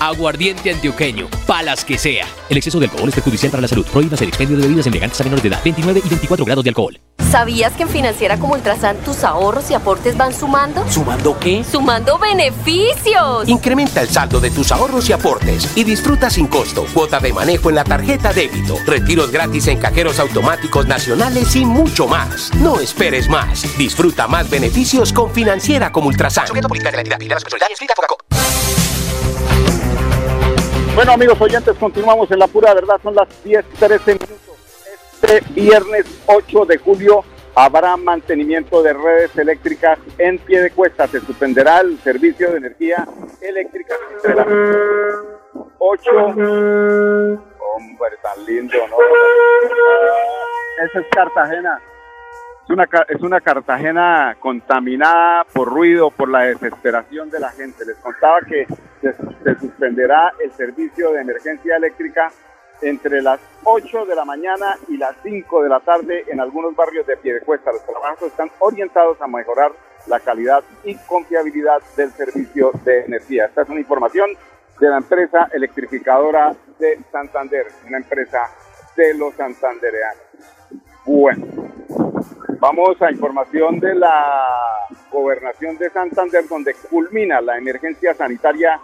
Aguardiente 0.00 0.70
antioqueño, 0.70 1.28
palas 1.44 1.84
que 1.84 1.98
sea. 1.98 2.24
El 2.48 2.56
exceso 2.56 2.78
de 2.78 2.86
alcohol 2.86 3.08
es 3.08 3.14
perjudicial 3.16 3.50
para 3.50 3.62
la 3.62 3.68
salud. 3.68 3.84
Prohíbas 3.86 4.20
el 4.22 4.28
expendio 4.28 4.56
de 4.56 4.62
bebidas 4.62 4.86
embriagantes 4.86 5.20
a 5.20 5.24
menores 5.24 5.42
de 5.42 5.48
edad. 5.48 5.60
29 5.64 6.02
y 6.04 6.08
24 6.08 6.44
grados 6.44 6.64
de 6.64 6.70
alcohol. 6.70 7.00
¿Sabías 7.32 7.72
que 7.74 7.82
en 7.82 7.88
Financiera 7.88 8.38
como 8.38 8.54
Ultrasan 8.54 8.96
tus 8.98 9.24
ahorros 9.24 9.70
y 9.70 9.74
aportes 9.74 10.16
van 10.16 10.32
sumando? 10.32 10.88
¿Sumando 10.88 11.38
qué? 11.38 11.62
¡Sumando 11.62 12.16
beneficios! 12.18 13.46
Incrementa 13.48 14.00
el 14.00 14.08
saldo 14.08 14.40
de 14.40 14.50
tus 14.50 14.72
ahorros 14.72 15.08
y 15.10 15.12
aportes 15.12 15.76
y 15.76 15.84
disfruta 15.84 16.30
sin 16.30 16.46
costo 16.46 16.86
cuota 16.94 17.18
de 17.20 17.32
manejo 17.32 17.68
en 17.68 17.74
la 17.74 17.84
tarjeta 17.84 18.32
débito, 18.32 18.76
retiros 18.86 19.30
gratis 19.30 19.66
en 19.66 19.78
cajeros 19.78 20.20
automáticos 20.20 20.86
nacionales 20.86 21.54
y 21.56 21.66
mucho 21.66 22.06
más. 22.06 22.54
No 22.54 22.80
esperes 22.80 23.28
más. 23.28 23.76
Disfruta 23.76 24.26
más 24.26 24.48
beneficios 24.48 25.12
con 25.12 25.30
Financiera 25.30 25.92
como 25.92 26.08
Ultrasan. 26.08 26.46
Bueno, 30.98 31.12
amigos 31.12 31.40
oyentes, 31.40 31.76
continuamos 31.78 32.28
en 32.32 32.40
la 32.40 32.48
pura 32.48 32.74
verdad. 32.74 32.98
Son 33.00 33.14
las 33.14 33.28
10, 33.44 33.64
13 33.78 34.14
minutos. 34.14 34.82
Este 35.22 35.40
viernes 35.52 36.06
8 36.26 36.64
de 36.64 36.76
julio 36.78 37.22
habrá 37.54 37.96
mantenimiento 37.96 38.82
de 38.82 38.94
redes 38.94 39.38
eléctricas 39.38 39.96
en 40.18 40.40
pie 40.40 40.60
de 40.60 40.72
cuesta. 40.72 41.06
Se 41.06 41.20
suspenderá 41.20 41.82
el 41.82 42.00
servicio 42.00 42.50
de 42.50 42.56
energía 42.56 43.06
eléctrica 43.40 43.94
entre 44.12 44.34
las 44.34 44.46
8. 45.78 46.10
Hombre, 46.16 47.38
tan 48.20 48.44
lindo, 48.44 48.78
¿no? 48.88 48.96
Esa 50.84 50.98
es 50.98 51.06
Cartagena. 51.12 51.80
Es 52.68 52.72
una, 52.72 52.86
es 53.08 53.22
una 53.22 53.40
Cartagena 53.40 54.36
contaminada 54.38 55.46
por 55.54 55.68
ruido, 55.68 56.10
por 56.10 56.28
la 56.28 56.42
desesperación 56.42 57.30
de 57.30 57.40
la 57.40 57.48
gente. 57.48 57.86
Les 57.86 57.96
contaba 57.96 58.40
que 58.46 58.66
se, 59.00 59.14
se 59.14 59.58
suspenderá 59.58 60.34
el 60.44 60.52
servicio 60.52 61.12
de 61.12 61.22
emergencia 61.22 61.76
eléctrica 61.76 62.30
entre 62.82 63.22
las 63.22 63.40
8 63.64 64.04
de 64.04 64.14
la 64.14 64.26
mañana 64.26 64.76
y 64.86 64.98
las 64.98 65.16
5 65.22 65.62
de 65.62 65.68
la 65.70 65.80
tarde 65.80 66.24
en 66.28 66.40
algunos 66.40 66.76
barrios 66.76 67.06
de 67.06 67.16
Piedecuesta. 67.16 67.72
Los 67.72 67.86
trabajos 67.86 68.24
están 68.24 68.50
orientados 68.58 69.18
a 69.22 69.26
mejorar 69.26 69.72
la 70.06 70.20
calidad 70.20 70.62
y 70.84 70.94
confiabilidad 71.06 71.80
del 71.96 72.10
servicio 72.10 72.72
de 72.84 73.06
energía. 73.06 73.46
Esta 73.46 73.62
es 73.62 73.68
una 73.70 73.80
información 73.80 74.28
de 74.78 74.90
la 74.90 74.98
empresa 74.98 75.48
electrificadora 75.54 76.54
de 76.78 76.98
Santander, 77.10 77.66
una 77.86 77.96
empresa 77.96 78.40
de 78.94 79.14
los 79.14 79.32
santandereanos. 79.36 80.27
Bueno, 81.10 81.46
vamos 82.60 83.00
a 83.00 83.10
información 83.10 83.80
de 83.80 83.94
la 83.94 84.86
gobernación 85.10 85.78
de 85.78 85.88
Santander, 85.88 86.46
donde 86.46 86.74
culmina 86.90 87.40
la 87.40 87.56
emergencia 87.56 88.12
sanitaria 88.12 88.78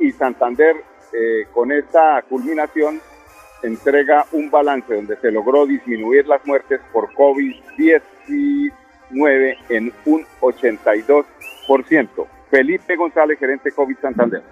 y 0.00 0.10
Santander 0.10 0.74
eh, 1.12 1.46
con 1.54 1.70
esta 1.70 2.24
culminación 2.28 3.00
entrega 3.62 4.26
un 4.32 4.50
balance 4.50 4.92
donde 4.92 5.16
se 5.18 5.30
logró 5.30 5.64
disminuir 5.64 6.26
las 6.26 6.44
muertes 6.44 6.80
por 6.92 7.08
COVID-19 7.14 8.72
en 9.68 9.92
un 10.06 10.26
82%. 10.40 11.24
Felipe 12.50 12.96
González, 12.96 13.38
gerente 13.38 13.70
COVID 13.70 13.96
Santander. 14.02 14.42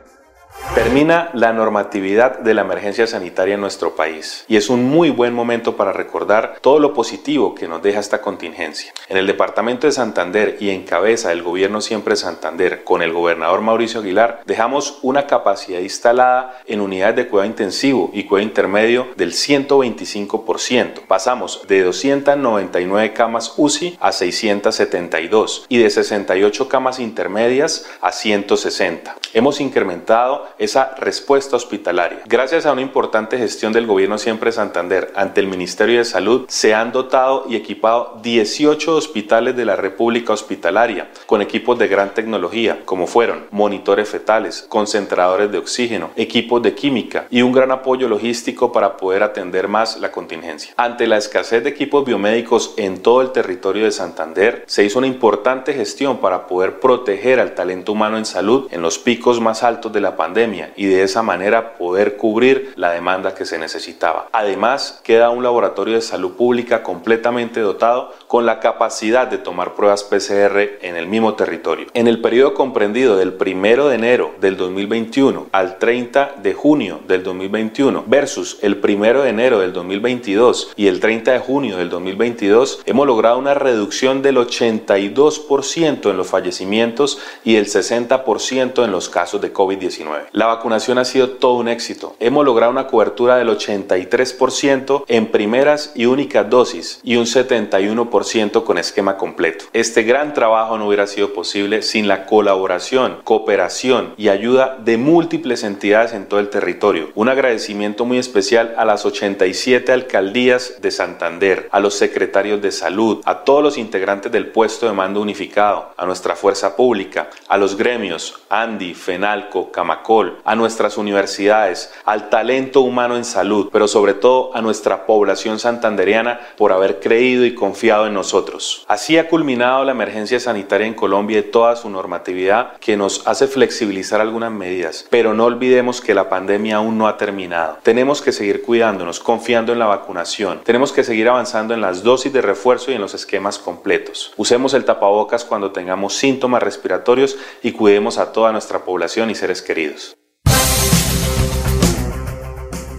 Termina 0.75 1.31
la 1.35 1.53
normatividad 1.53 2.39
de 2.39 2.55
la 2.55 2.63
emergencia 2.63 3.07
sanitaria 3.07 3.55
en 3.55 3.61
nuestro 3.61 3.97
país 3.97 4.45
y 4.49 4.57
es 4.57 4.71
un 4.71 4.85
muy 4.85 5.11
buen 5.11 5.35
momento 5.35 5.77
para 5.77 5.93
recordar 5.93 6.59
todo 6.61 6.79
lo 6.79 6.95
positivo 6.95 7.55
que 7.55 7.69
nos 7.69 7.83
deja 7.83 8.01
esta 8.01 8.21
contingencia. 8.21 8.93
En 9.09 9.17
el 9.17 9.27
departamento 9.27 9.87
de 9.87 9.93
Santander 9.93 10.57
y 10.61 10.71
en 10.71 10.85
cabeza 10.85 11.31
del 11.31 11.43
gobierno 11.43 11.81
siempre 11.81 12.17
Santander 12.17 12.85
con 12.85 13.03
el 13.03 13.13
gobernador 13.13 13.61
Mauricio 13.61 14.01
Aguilar 14.01 14.43
dejamos 14.47 14.99
una 15.03 15.27
capacidad 15.27 15.81
instalada 15.81 16.61
en 16.67 16.81
unidades 16.81 17.17
de 17.17 17.29
cuidado 17.29 17.49
intensivo 17.49 18.11
y 18.13 18.25
cuidado 18.25 18.49
intermedio 18.49 19.09
del 19.17 19.33
125%. 19.33 21.07
Pasamos 21.07 21.67
de 21.67 21.83
299 21.83 23.13
camas 23.15 23.55
UCI 23.57 23.99
a 24.01 24.13
672 24.13 25.67
y 25.69 25.79
de 25.79 25.91
68 25.91 26.69
camas 26.69 26.99
intermedias 26.99 27.87
a 28.01 28.13
160. 28.13 29.17
Hemos 29.35 29.61
incrementado 29.61 30.48
esa 30.59 30.95
respuesta 30.97 31.57
hospitalaria. 31.57 32.21
Gracias 32.27 32.67
a 32.67 32.73
una 32.73 32.83
importante 32.83 33.39
gestión 33.39 33.73
del 33.73 33.87
gobierno 33.87 34.19
siempre 34.19 34.53
Santander 34.53 35.13
ante 35.15 35.41
el 35.41 35.47
Ministerio 35.47 35.99
de 35.99 36.05
Salud, 36.05 36.45
se 36.49 36.75
han 36.75 36.93
dotado 36.93 37.45
y 37.49 37.57
equipado 37.57 38.19
18 38.23 38.97
hospitales 38.97 39.57
de 39.57 39.65
la 39.65 39.77
República 39.77 40.33
Hospitalaria 40.33 41.11
con 41.27 41.43
equipos 41.43 41.79
de 41.79 41.89
gran 41.89 42.15
tecnología, 42.15 42.83
como 42.85 43.07
fueron 43.07 43.47
monitores 43.51 44.09
fetales, 44.09 44.67
concentradores 44.69 45.51
de 45.51 45.59
oxígeno, 45.59 46.11
equipos 46.17 46.63
de 46.63 46.75
química 46.75 47.27
y 47.31 47.43
un 47.43 47.53
gran 47.53 47.71
apoyo 47.71 48.09
logístico 48.09 48.73
para 48.73 48.97
poder 48.97 49.23
atender 49.23 49.69
más 49.69 49.99
la 49.99 50.11
contingencia. 50.13 50.73
Ante 50.77 51.07
la 51.07 51.17
escasez 51.17 51.63
de 51.65 51.71
equipos 51.71 52.05
biomédicos 52.05 52.75
en 52.77 53.03
todo 53.03 53.23
el 53.23 53.33
territorio 53.33 53.85
de 53.85 53.93
Santander, 53.93 54.65
se 54.67 54.85
hizo 54.85 54.99
una 54.99 55.07
importante 55.07 55.75
gestión 55.75 56.19
para 56.19 56.47
poder 56.47 56.81
proteger 56.81 57.41
al 57.41 57.55
talento 57.55 57.93
humano 57.93 58.19
en 58.19 58.25
salud 58.25 58.69
en 58.71 58.83
los 58.83 58.99
picos 58.99 59.41
más 59.41 59.63
altos 59.63 59.93
de 59.93 60.01
la 60.01 60.17
pandemia 60.17 60.28
y 60.77 60.87
de 60.87 61.03
esa 61.03 61.23
manera 61.23 61.75
poder 61.75 62.17
cubrir 62.17 62.73
la 62.77 62.93
demanda 62.93 63.35
que 63.35 63.45
se 63.45 63.59
necesitaba. 63.59 64.29
Además, 64.33 65.01
queda 65.03 65.31
un 65.31 65.43
laboratorio 65.43 65.95
de 65.95 66.01
salud 66.01 66.37
pública 66.37 66.83
completamente 66.83 67.61
dotado 67.61 68.13
con 68.29 68.45
la 68.47 68.61
capacidad 68.61 69.27
de 69.27 69.39
tomar 69.39 69.75
pruebas 69.75 70.05
PCR 70.05 70.79
en 70.83 70.97
el 70.97 71.07
mismo 71.07 71.35
territorio. 71.35 71.87
En 71.95 72.07
el 72.07 72.21
periodo 72.21 72.55
comprendido 72.55 73.17
del 73.17 73.37
1 73.41 73.89
de 73.89 73.95
enero 73.95 74.35
del 74.41 74.57
2021 74.57 75.47
al 75.51 75.79
30 75.79 76.35
de 76.43 76.53
junio 76.53 77.01
del 77.09 77.23
2021 77.23 78.05
versus 78.07 78.59
el 78.61 78.81
1 78.85 79.23
de 79.23 79.31
enero 79.31 79.59
del 79.61 79.73
2022 79.73 80.75
y 80.77 80.89
el 80.89 81.01
30 81.01 81.33
de 81.33 81.39
junio 81.39 81.79
del 81.79 81.89
2022, 81.89 82.83
hemos 82.85 83.07
logrado 83.07 83.39
una 83.39 83.55
reducción 83.55 84.21
del 84.21 84.37
82% 84.37 86.11
en 86.11 86.17
los 86.17 86.27
fallecimientos 86.27 87.19
y 87.45 87.57
el 87.57 87.67
60% 87.67 88.85
en 88.85 88.93
los 88.93 89.09
casos 89.09 89.41
de 89.41 89.53
COVID-19. 89.53 90.27
La 90.33 90.47
vacunación 90.47 90.99
ha 90.99 91.07
sido 91.07 91.31
todo 91.31 91.55
un 91.55 91.69
éxito. 91.69 92.15
Hemos 92.21 92.45
logrado 92.45 92.73
una 92.73 92.87
cobertura 92.87 93.37
del 93.37 93.49
83% 93.49 95.05
en 95.09 95.27
primeras 95.29 95.93
y 95.95 96.05
únicas 96.05 96.49
dosis 96.51 97.01
y 97.03 97.17
un 97.17 97.25
71% 97.25 98.18
con 98.65 98.79
esquema 98.79 99.17
completo. 99.17 99.67
Este 99.73 100.03
gran 100.03 100.35
trabajo 100.35 100.77
no 100.77 100.89
hubiera 100.89 101.07
sido 101.07 101.33
posible 101.33 101.83
sin 101.83 102.09
la 102.09 102.27
colaboración, 102.27 103.19
cooperación 103.23 104.15
y 104.17 104.29
ayuda 104.29 104.77
de 104.83 104.97
múltiples 104.97 105.63
entidades 105.63 106.13
en 106.13 106.27
todo 106.27 106.41
el 106.41 106.51
territorio. 106.51 107.11
Un 107.15 107.29
agradecimiento 107.29 108.05
muy 108.05 108.19
especial 108.19 108.75
a 108.77 108.85
las 108.85 109.07
87 109.07 109.93
alcaldías 109.93 110.81
de 110.83 110.91
Santander, 110.91 111.69
a 111.71 111.79
los 111.79 111.95
secretarios 111.95 112.61
de 112.61 112.73
salud, 112.73 113.21
a 113.25 113.45
todos 113.45 113.63
los 113.63 113.79
integrantes 113.79 114.33
del 114.33 114.49
puesto 114.49 114.87
de 114.87 114.95
mando 114.95 115.21
unificado, 115.21 115.91
a 115.97 116.05
nuestra 116.05 116.35
fuerza 116.35 116.75
pública, 116.75 117.31
a 117.49 117.57
los 117.57 117.77
gremios, 117.77 118.41
ANDI, 118.49 118.95
FENALCO, 118.95 119.71
Camacol, 119.71 120.39
a 120.45 120.57
nuestras 120.57 120.99
universidades, 120.99 121.93
al 122.05 122.31
talento 122.31 122.81
humano 122.81 123.17
en 123.17 123.25
salud, 123.25 123.69
pero 123.73 123.87
sobre 123.87 124.15
todo 124.15 124.51
a 124.57 124.61
nuestra 124.61 125.07
población 125.07 125.61
santanderiana 125.61 126.41
por 126.57 126.73
haber 126.73 126.99
creído 126.99 127.45
y 127.45 127.55
confiado 127.55 128.08
en 128.08 128.08
nosotros. 128.15 128.85
Así 128.89 129.19
ha 129.19 129.29
culminado 129.29 129.85
la 129.85 129.93
emergencia 129.93 130.41
sanitaria 130.41 130.87
en 130.87 130.95
Colombia 130.95 131.39
y 131.39 131.43
toda 131.43 131.77
su 131.77 131.89
normatividad 131.91 132.77
que 132.79 132.97
nos 132.97 133.27
hace 133.27 133.47
flexibilizar 133.47 134.21
algunas 134.21 134.53
medidas, 134.53 135.07
pero 135.11 135.35
no 135.35 135.45
olvidemos 135.45 136.01
que 136.01 136.15
la 136.15 136.29
pandemia 136.29 136.77
aún 136.77 136.99
no 136.99 137.09
ha 137.09 137.17
terminado. 137.17 137.79
Tenemos 137.83 138.23
que 138.23 138.33
seguir 138.33 138.63
cuidándonos, 138.63 139.21
confiando 139.21 139.73
en 139.73 139.79
la 139.79 139.87
vacunación. 139.87 140.61
Tenemos 140.65 140.93
que 140.93 141.05
seguir 141.05 141.29
avanzando 141.29 141.75
en 141.75 141.81
las 141.81 142.03
dosis 142.03 142.33
de 142.33 142.43
refuerzo 142.43 142.91
y 142.91 142.95
en 142.95 143.01
los 143.01 143.15
esquemas 143.15 143.59
completos. 143.59 144.33
Usemos 144.37 144.75
el 144.75 144.85
tapabocas 144.85 145.45
cuando 145.45 145.73
tengamos 145.73 146.15
síntomas 146.15 146.63
respiratorios 146.63 147.39
y 147.63 147.73
cuidemos 147.73 148.19
a 148.19 148.33
toda 148.33 148.53
nuestra 148.53 148.81
población 148.85 149.31
y 149.31 149.35
seres 149.35 149.63
queridos. 149.63 150.17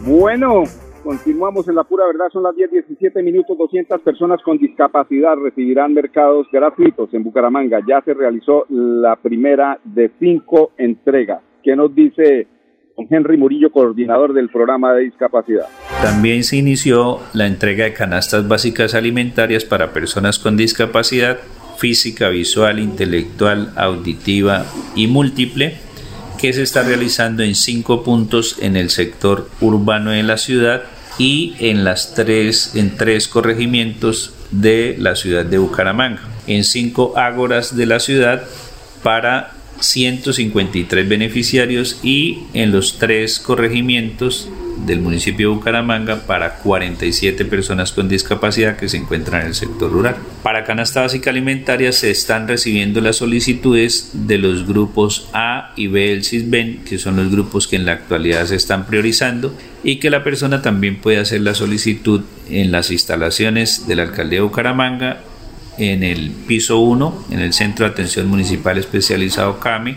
Bueno, 0.02 0.64
continuamos 1.10 1.68
en 1.68 1.74
la 1.74 1.84
pura 1.86 2.06
verdad, 2.06 2.28
son 2.32 2.44
las 2.44 2.56
10, 2.56 2.70
17 2.70 3.24
minutos, 3.24 3.58
200 3.58 4.00
personas 4.02 4.40
con 4.44 4.60
discapacidad 4.60 5.36
recibirán 5.44 5.92
mercados 5.92 6.46
gratuitos 6.52 7.12
en 7.16 7.24
Bucaramanga. 7.24 7.80
Ya 7.88 8.00
se 8.06 8.14
realizó 8.14 8.68
la 8.70 9.16
primera 9.16 9.80
de 9.84 10.12
cinco 10.20 10.72
entregas. 10.78 11.42
¿Qué 11.64 11.76
nos 11.76 11.96
dice 11.96 12.46
don 12.96 13.08
Henry 13.10 13.38
Murillo, 13.38 13.72
coordinador 13.72 14.34
del 14.34 14.50
programa 14.50 14.94
de 14.94 15.06
discapacidad? 15.06 15.66
También 16.04 16.44
se 16.44 16.58
inició 16.58 17.18
la 17.34 17.48
entrega 17.48 17.86
de 17.86 17.94
canastas 17.94 18.48
básicas 18.48 18.94
alimentarias 18.94 19.66
para 19.66 19.94
personas 19.94 20.38
con 20.38 20.58
discapacidad 20.58 21.40
física, 21.80 22.30
visual, 22.30 22.78
intelectual, 22.78 23.74
auditiva 23.78 24.64
y 24.96 25.08
múltiple 25.08 25.74
que 26.40 26.54
se 26.54 26.62
está 26.62 26.84
realizando 26.84 27.42
en 27.42 27.56
cinco 27.56 28.04
puntos 28.04 28.62
en 28.62 28.76
el 28.76 28.92
sector 28.92 29.50
urbano 29.60 30.12
de 30.12 30.22
la 30.22 30.38
ciudad 30.38 30.84
y 31.20 31.54
en 31.60 31.84
las 31.84 32.16
tres 32.16 32.72
en 32.76 32.98
tres 32.98 33.28
corregimientos 33.28 34.34
de 34.50 34.96
la 34.98 35.16
ciudad 35.16 35.46
de 35.46 35.60
Bucaramanga 35.60 36.22
en 36.48 36.64
cinco 36.64 37.14
ágoras 37.16 37.76
de 37.76 37.86
la 37.86 38.00
ciudad 38.00 38.44
para 39.04 39.52
153 39.80 41.08
beneficiarios 41.08 42.00
y 42.04 42.40
en 42.54 42.72
los 42.72 42.98
tres 42.98 43.40
corregimientos 43.40 44.50
del 44.86 45.02
municipio 45.02 45.50
de 45.50 45.56
Bucaramanga 45.56 46.22
para 46.26 46.56
47 46.56 47.46
personas 47.46 47.92
con 47.92 48.10
discapacidad 48.10 48.78
que 48.78 48.90
se 48.90 48.98
encuentran 48.98 49.42
en 49.42 49.48
el 49.48 49.56
sector 49.56 49.92
rural. 49.92 50.16
Para 50.44 50.64
canasta 50.64 51.02
básica 51.02 51.30
alimentaria 51.30 51.92
se 51.92 52.12
están 52.12 52.48
recibiendo 52.48 53.02
las 53.02 53.18
solicitudes 53.18 54.12
de 54.14 54.38
los 54.38 54.68
grupos 54.68 55.30
A 55.34 55.74
y 55.76 55.88
B 55.88 56.10
del 56.10 56.24
CISBEN, 56.24 56.84
que 56.84 56.98
son 56.98 57.16
los 57.16 57.32
grupos 57.32 57.68
que 57.68 57.76
en 57.76 57.86
la 57.86 57.94
actualidad 57.94 58.46
se 58.46 58.56
están 58.56 58.86
priorizando 58.86 59.54
y 59.84 59.98
que 59.98 60.10
la 60.10 60.24
persona 60.24 60.62
también 60.62 60.98
puede 60.98 61.18
hacer 61.18 61.42
la 61.42 61.54
solicitud 61.54 62.22
en 62.50 62.72
las 62.72 62.92
instalaciones 62.92 63.88
de 63.88 63.96
la 63.96 64.04
alcaldía 64.04 64.40
de 64.40 64.44
Bucaramanga 64.44 65.22
en 65.78 66.04
el 66.04 66.32
piso 66.32 66.80
1, 66.80 67.26
en 67.32 67.40
el 67.40 67.54
Centro 67.54 67.86
de 67.86 67.92
Atención 67.92 68.28
Municipal 68.28 68.78
Especializado 68.78 69.60
CAMI, 69.60 69.96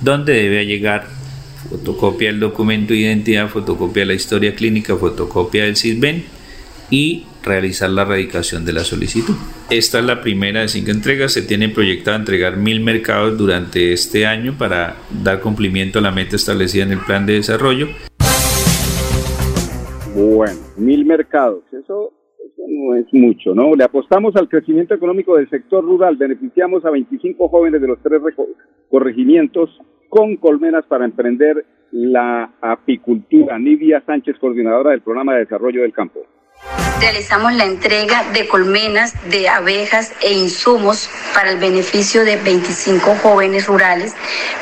donde 0.00 0.32
debe 0.32 0.64
llegar 0.64 1.21
fotocopia 1.68 2.28
del 2.28 2.40
documento 2.40 2.92
de 2.92 3.00
identidad, 3.00 3.48
fotocopia 3.48 4.04
la 4.04 4.14
historia 4.14 4.54
clínica, 4.54 4.96
fotocopia 4.96 5.64
del 5.64 5.76
CISBEN 5.76 6.24
y 6.90 7.24
realizar 7.42 7.90
la 7.90 8.04
radicación 8.04 8.64
de 8.64 8.72
la 8.72 8.84
solicitud. 8.84 9.34
Esta 9.70 9.98
es 9.98 10.04
la 10.04 10.20
primera 10.20 10.60
de 10.60 10.68
cinco 10.68 10.90
entregas. 10.90 11.32
Se 11.32 11.42
tiene 11.42 11.68
proyectado 11.68 12.16
entregar 12.16 12.56
mil 12.56 12.80
mercados 12.80 13.36
durante 13.38 13.92
este 13.92 14.26
año 14.26 14.54
para 14.58 14.96
dar 15.22 15.40
cumplimiento 15.40 15.98
a 15.98 16.02
la 16.02 16.10
meta 16.10 16.36
establecida 16.36 16.84
en 16.84 16.92
el 16.92 17.00
plan 17.00 17.26
de 17.26 17.34
desarrollo. 17.34 17.88
Bueno, 20.14 20.60
mil 20.76 21.04
mercados. 21.06 21.64
Eso 21.72 22.12
no 22.68 22.94
es 22.94 23.06
mucho, 23.12 23.54
¿no? 23.54 23.74
Le 23.74 23.84
apostamos 23.84 24.36
al 24.36 24.48
crecimiento 24.48 24.94
económico 24.94 25.36
del 25.36 25.48
sector 25.48 25.84
rural, 25.84 26.16
beneficiamos 26.16 26.84
a 26.84 26.90
25 26.90 27.48
jóvenes 27.48 27.80
de 27.80 27.88
los 27.88 27.98
tres 28.02 28.20
corregimientos 28.90 29.70
con 30.12 30.36
colmenas 30.36 30.84
para 30.84 31.06
emprender 31.06 31.64
la 31.90 32.50
apicultura. 32.60 33.58
Nidia 33.58 34.02
Sánchez, 34.04 34.36
coordinadora 34.38 34.90
del 34.90 35.00
programa 35.00 35.32
de 35.32 35.38
desarrollo 35.40 35.80
del 35.80 35.94
campo 35.94 36.20
realizamos 37.02 37.52
la 37.54 37.64
entrega 37.64 38.24
de 38.32 38.46
colmenas, 38.46 39.12
de 39.28 39.48
abejas 39.48 40.12
e 40.20 40.32
insumos 40.32 41.10
para 41.34 41.50
el 41.50 41.58
beneficio 41.58 42.24
de 42.24 42.36
25 42.36 43.16
jóvenes 43.20 43.66
rurales 43.66 44.14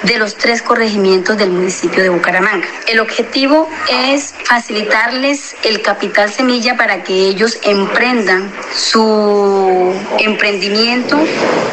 de 0.05 0.17
los 0.17 0.37
tres 0.37 0.63
corregimientos 0.63 1.37
del 1.37 1.51
municipio 1.51 2.03
de 2.03 2.09
Bucaramanga. 2.09 2.67
El 2.89 3.01
objetivo 3.01 3.69
es 3.91 4.35
facilitarles 4.45 5.55
el 5.65 5.83
capital 5.83 6.33
semilla 6.33 6.79
para 6.79 7.05
que 7.05 7.13
ellos 7.13 7.59
emprendan 7.63 8.51
su 8.75 9.93
emprendimiento 10.19 11.19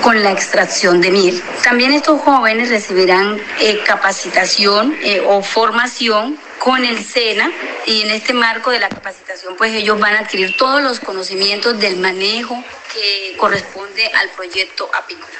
con 0.02 0.22
la 0.22 0.34
extracción 0.34 1.00
de 1.00 1.12
miel. 1.12 1.42
También 1.64 1.94
estos 1.94 2.20
jóvenes 2.20 2.70
recibirán 2.70 3.38
eh, 3.62 3.80
capacitación 3.86 4.94
eh, 5.02 5.24
o 5.26 5.42
formación 5.42 6.38
con 6.64 6.84
el 6.84 6.98
SENA 6.98 7.52
y 7.86 8.02
en 8.02 8.12
este 8.12 8.34
marco 8.34 8.72
de 8.72 8.80
la 8.80 8.90
capacitación 8.90 9.56
pues 9.58 9.74
ellos 9.74 10.00
van 10.00 10.16
a 10.16 10.20
adquirir 10.20 10.56
todos 10.58 10.82
los 10.82 11.00
conocimientos 11.00 11.80
del 11.80 11.98
manejo 11.98 12.56
que 12.94 13.38
corresponde 13.38 14.08
al 14.08 14.30
proyecto 14.36 14.90
apícola. 14.94 15.38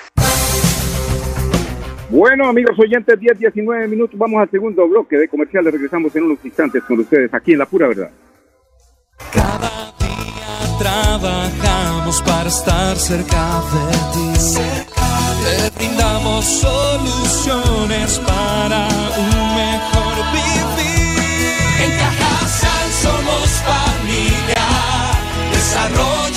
Bueno, 2.10 2.48
amigos 2.48 2.78
oyentes, 2.80 3.20
10, 3.20 3.40
19 3.40 3.88
minutos. 3.88 4.18
Vamos 4.18 4.42
al 4.42 4.50
segundo 4.50 4.88
bloque 4.88 5.18
de 5.18 5.28
comerciales. 5.28 5.74
Regresamos 5.74 6.16
en 6.16 6.24
unos 6.24 6.40
instantes 6.44 6.84
con 6.84 7.00
ustedes 7.00 7.34
aquí 7.34 7.52
en 7.52 7.60
La 7.60 7.66
Pura 7.66 7.88
Verdad. 7.88 8.10
Cada 9.34 9.94
día 10.00 10.78
trabajamos 10.80 12.22
para 12.22 12.48
estar 12.48 12.96
cerca 12.96 13.62
de 13.74 13.98
ti. 14.14 14.60
Te 15.44 15.78
brindamos 15.78 16.46
soluciones 16.46 18.20
para 18.20 18.88
un 19.18 19.56
mejor 19.56 20.16
vivir. 20.32 20.77
Somos 23.02 23.62
familia, 23.62 24.66
desarrollo 25.52 26.37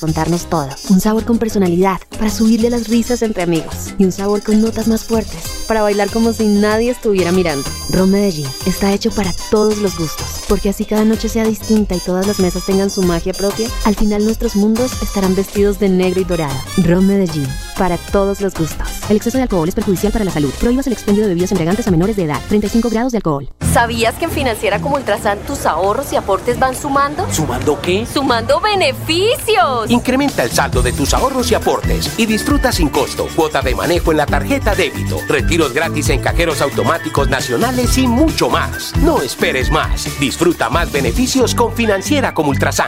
contarnos 0.01 0.49
todo, 0.49 0.67
un 0.89 0.99
sabor 0.99 1.23
con 1.23 1.37
personalidad 1.37 2.01
para 2.09 2.29
subirle 2.29 2.69
las 2.69 2.89
risas 2.89 3.21
entre 3.21 3.43
amigos 3.43 3.93
y 3.97 4.03
un 4.03 4.11
sabor 4.11 4.43
con 4.43 4.61
notas 4.61 4.87
más 4.87 5.05
fuertes 5.05 5.61
para 5.67 5.83
bailar 5.83 6.09
como 6.09 6.33
si 6.33 6.47
nadie 6.47 6.91
estuviera 6.91 7.31
mirando. 7.31 7.63
Ron 7.91 8.11
Medellín 8.11 8.47
está 8.65 8.91
hecho 8.91 9.11
para 9.11 9.31
todos 9.49 9.77
los 9.77 9.97
gustos, 9.97 10.41
porque 10.49 10.67
así 10.67 10.83
cada 10.83 11.05
noche 11.05 11.29
sea 11.29 11.45
distinta 11.45 11.95
y 11.95 11.99
todas 11.99 12.27
las 12.27 12.39
mesas 12.39 12.65
tengan 12.65 12.89
su 12.89 13.01
magia 13.03 13.31
propia, 13.31 13.69
al 13.85 13.95
final 13.95 14.25
nuestros 14.25 14.57
mundos 14.57 14.91
estarán 15.01 15.35
vestidos 15.35 15.79
de 15.79 15.87
negro 15.87 16.19
y 16.19 16.25
dorado. 16.25 16.55
Ron 16.77 17.07
Medellín, 17.07 17.47
para 17.77 17.97
todos 17.97 18.41
los 18.41 18.53
gustos. 18.53 18.87
El 19.09 19.17
exceso 19.17 19.37
de 19.37 19.43
alcohol 19.43 19.69
es 19.69 19.75
perjudicial 19.75 20.11
para 20.11 20.25
la 20.25 20.31
salud. 20.31 20.51
Prohíbas 20.59 20.87
el 20.87 20.93
expendio 20.93 21.23
de 21.23 21.29
bebidas 21.29 21.51
embriagantes 21.51 21.87
a 21.87 21.91
menores 21.91 22.15
de 22.15 22.23
edad. 22.23 22.39
35 22.49 22.89
grados 22.89 23.11
de 23.11 23.19
alcohol. 23.19 23.49
¿Sabías 23.73 24.15
que 24.15 24.25
en 24.25 24.31
Financiera 24.31 24.81
como 24.81 24.95
Ultrasan 24.95 25.39
tus 25.39 25.65
ahorros 25.65 26.11
y 26.11 26.17
aportes 26.17 26.59
van 26.59 26.75
sumando? 26.75 27.25
¿Sumando 27.31 27.79
qué? 27.81 28.05
¡Sumando 28.05 28.59
beneficios! 28.59 29.89
Incrementa 29.91 30.45
el 30.45 30.51
saldo 30.51 30.81
de 30.81 30.93
tus 30.93 31.13
ahorros 31.13 31.51
y 31.51 31.55
aportes 31.55 32.17
y 32.17 32.25
disfruta 32.25 32.71
sin 32.71 32.87
costo 32.87 33.27
cuota 33.35 33.61
de 33.61 33.75
manejo 33.75 34.11
en 34.11 34.17
la 34.19 34.25
tarjeta 34.25 34.73
débito, 34.73 35.17
retiros 35.27 35.73
gratis 35.73 36.09
en 36.11 36.21
cajeros 36.21 36.61
automáticos 36.61 37.29
nacionales 37.29 37.97
y 37.97 38.07
mucho 38.07 38.49
más. 38.49 38.93
No 39.03 39.21
esperes 39.21 39.69
más. 39.69 40.17
Disfruta 40.17 40.69
más 40.69 40.93
beneficios 40.93 41.53
con 41.53 41.73
Financiera 41.73 42.33
como 42.33 42.51
Ultrasan. 42.51 42.87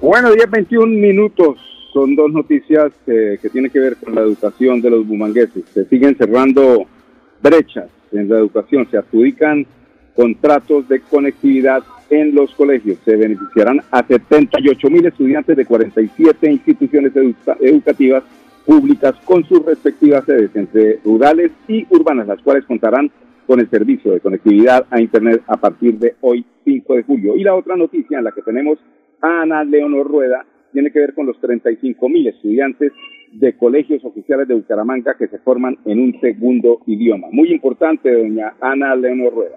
Bueno, 0.00 0.30
10, 0.30 0.48
21 0.48 0.86
minutos. 0.86 1.58
Son 1.92 2.14
dos 2.14 2.30
noticias 2.30 2.92
eh, 3.08 3.40
que 3.42 3.50
tienen 3.50 3.72
que 3.72 3.80
ver 3.80 3.96
con 3.96 4.14
la 4.14 4.20
educación 4.20 4.80
de 4.80 4.88
los 4.88 5.04
bumangueses. 5.04 5.64
Se 5.74 5.84
siguen 5.86 6.16
cerrando 6.16 6.86
brechas 7.42 7.90
en 8.12 8.28
la 8.28 8.38
educación. 8.38 8.86
Se 8.88 8.98
adjudican 8.98 9.66
contratos 10.14 10.88
de 10.88 11.00
conectividad 11.00 11.82
en 12.10 12.34
los 12.34 12.54
colegios. 12.54 12.98
Se 13.04 13.16
beneficiarán 13.16 13.80
a 13.90 14.02
78 14.06 14.90
mil 14.90 15.06
estudiantes 15.06 15.56
de 15.56 15.64
47 15.64 16.50
instituciones 16.50 17.14
educa- 17.16 17.56
educativas 17.60 18.24
públicas 18.66 19.14
con 19.24 19.44
sus 19.44 19.64
respectivas 19.64 20.24
sedes 20.24 20.54
entre 20.54 20.98
rurales 21.04 21.50
y 21.68 21.86
urbanas, 21.90 22.26
las 22.26 22.40
cuales 22.42 22.64
contarán 22.66 23.10
con 23.46 23.58
el 23.58 23.68
servicio 23.70 24.12
de 24.12 24.20
conectividad 24.20 24.86
a 24.90 25.00
Internet 25.00 25.42
a 25.46 25.56
partir 25.56 25.98
de 25.98 26.14
hoy, 26.20 26.44
5 26.64 26.94
de 26.94 27.02
julio. 27.02 27.36
Y 27.36 27.42
la 27.42 27.54
otra 27.54 27.74
noticia 27.76 28.18
en 28.18 28.24
la 28.24 28.32
que 28.32 28.42
tenemos 28.42 28.78
a 29.20 29.42
Ana 29.42 29.64
Leonor 29.64 30.06
Rueda 30.06 30.44
tiene 30.72 30.92
que 30.92 31.00
ver 31.00 31.14
con 31.14 31.26
los 31.26 31.40
35 31.40 32.08
mil 32.08 32.28
estudiantes 32.28 32.92
de 33.32 33.56
colegios 33.56 34.04
oficiales 34.04 34.46
de 34.46 34.54
Bucaramanga 34.54 35.14
que 35.18 35.26
se 35.28 35.38
forman 35.38 35.78
en 35.84 36.00
un 36.00 36.20
segundo 36.20 36.80
idioma. 36.86 37.28
Muy 37.32 37.50
importante, 37.52 38.12
doña 38.12 38.54
Ana 38.60 38.94
Leonor 38.94 39.32
Rueda. 39.34 39.56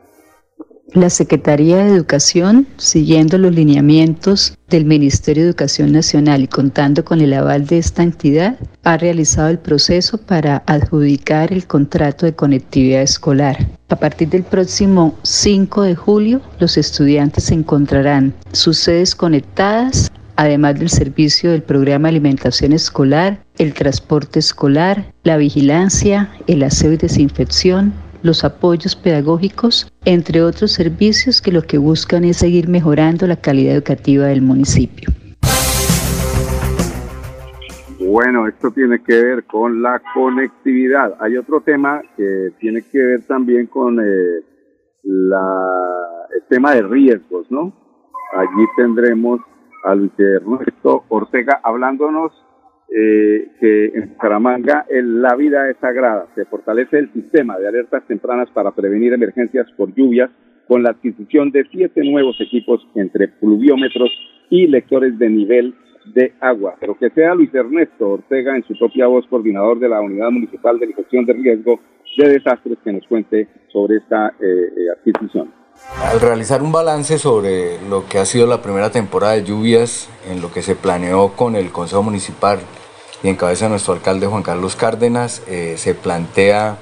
La 0.94 1.10
Secretaría 1.10 1.78
de 1.78 1.96
Educación, 1.96 2.68
siguiendo 2.78 3.40
los 3.40 3.52
lineamientos 3.56 4.56
del 4.70 4.86
Ministerio 4.86 5.42
de 5.42 5.50
Educación 5.50 5.92
Nacional 5.92 6.44
y 6.44 6.48
contando 6.48 7.04
con 7.04 7.20
el 7.20 7.34
aval 7.34 7.66
de 7.66 7.80
esta 7.80 8.04
entidad, 8.04 8.60
ha 8.84 8.98
realizado 8.98 9.50
el 9.50 9.58
proceso 9.58 10.20
para 10.20 10.62
adjudicar 10.68 11.52
el 11.52 11.66
contrato 11.66 12.28
de 12.28 12.36
conectividad 12.36 13.02
escolar. 13.02 13.58
A 13.90 13.96
partir 13.96 14.30
del 14.30 14.44
próximo 14.44 15.18
5 15.24 15.82
de 15.82 15.96
julio, 15.96 16.42
los 16.60 16.78
estudiantes 16.78 17.50
encontrarán 17.50 18.36
sus 18.52 18.78
sedes 18.78 19.16
conectadas, 19.16 20.12
además 20.36 20.78
del 20.78 20.90
servicio 20.90 21.52
del 21.52 21.64
programa 21.64 22.08
de 22.08 22.18
alimentación 22.18 22.72
escolar, 22.72 23.44
el 23.58 23.74
transporte 23.74 24.38
escolar, 24.38 25.12
la 25.24 25.38
vigilancia, 25.38 26.30
el 26.46 26.62
aseo 26.62 26.94
y 26.94 26.98
desinfección, 26.98 27.94
los 28.24 28.44
apoyos 28.44 28.96
pedagógicos, 28.96 29.92
entre 30.06 30.42
otros 30.42 30.72
servicios 30.72 31.42
que 31.42 31.52
lo 31.52 31.62
que 31.62 31.78
buscan 31.78 32.24
es 32.24 32.38
seguir 32.38 32.68
mejorando 32.68 33.28
la 33.28 33.36
calidad 33.36 33.76
educativa 33.76 34.26
del 34.26 34.42
municipio. 34.42 35.10
Bueno, 38.00 38.48
esto 38.48 38.72
tiene 38.72 39.02
que 39.04 39.24
ver 39.24 39.44
con 39.46 39.82
la 39.82 40.02
conectividad. 40.14 41.16
Hay 41.20 41.38
otro 41.38 41.62
tema 41.62 42.02
que 42.16 42.52
tiene 42.60 42.82
que 42.84 43.00
ver 43.00 43.26
también 43.28 43.68
con 43.68 44.00
eh, 44.00 44.44
el 45.04 46.44
tema 46.50 46.76
de 46.76 46.84
riesgos, 46.84 47.50
¿no? 47.50 47.74
Allí 48.36 48.66
tendremos 48.78 49.42
a 49.84 49.96
Luis 49.96 50.12
Ernesto 50.18 51.04
Ortega 51.10 51.60
hablándonos 51.64 52.32
eh, 52.96 53.48
que 53.60 53.86
en 53.86 54.10
Bucaramanga 54.10 54.86
el- 54.90 55.22
la 55.22 55.36
vida 55.36 55.70
es 55.70 55.78
sagrada. 55.82 56.28
Se 56.36 56.46
fortalece 56.46 57.00
el 57.00 57.12
sistema 57.14 57.58
de 57.58 57.68
alertas 57.68 58.04
tempranas 58.08 58.50
para 58.52 58.72
prevenir 58.72 59.14
emergencias 59.14 59.66
por 59.76 59.94
lluvias 59.96 60.30
con 60.68 60.84
la 60.84 60.92
adquisición 60.92 61.52
de 61.52 61.66
siete 61.72 62.02
nuevos 62.04 62.40
equipos 62.40 62.86
entre 62.96 63.28
pluviómetros 63.28 64.10
y 64.50 64.68
lectores 64.68 65.18
de 65.18 65.30
nivel 65.30 65.74
de 66.14 66.34
agua. 66.40 66.76
Pero 66.80 66.98
que 66.98 67.10
sea 67.10 67.34
Luis 67.34 67.54
Ernesto 67.54 68.12
Ortega 68.12 68.56
en 68.56 68.64
su 68.64 68.78
propia 68.78 69.08
voz, 69.08 69.26
coordinador 69.28 69.80
de 69.80 69.90
la 69.90 70.00
Unidad 70.02 70.30
Municipal 70.32 70.78
de 70.80 70.94
Gestión 70.94 71.26
de 71.26 71.34
Riesgo 71.34 71.80
de 72.18 72.30
Desastres, 72.30 72.78
que 72.84 72.92
nos 72.94 73.08
cuente 73.08 73.48
sobre 73.72 73.98
esta 73.98 74.28
eh, 74.40 74.44
eh, 74.44 74.90
adquisición. 74.96 75.52
Al 76.12 76.22
realizar 76.22 76.62
un 76.62 76.72
balance 76.72 77.18
sobre 77.18 77.82
lo 77.90 78.06
que 78.08 78.20
ha 78.20 78.26
sido 78.26 78.46
la 78.46 78.62
primera 78.62 78.92
temporada 78.92 79.34
de 79.34 79.44
lluvias, 79.44 80.08
en 80.30 80.42
lo 80.42 80.52
que 80.52 80.62
se 80.62 80.76
planeó 80.76 81.30
con 81.36 81.56
el 81.56 81.72
Consejo 81.72 82.04
Municipal 82.04 82.60
y 83.24 83.30
en 83.30 83.38
cabeza 83.38 83.66
de 83.66 83.72
nuestro 83.72 83.94
alcalde 83.94 84.28
Juan 84.28 84.44
Carlos 84.44 84.76
Cárdenas, 84.76 85.42
eh, 85.48 85.74
se 85.78 85.96
plantea 85.96 86.78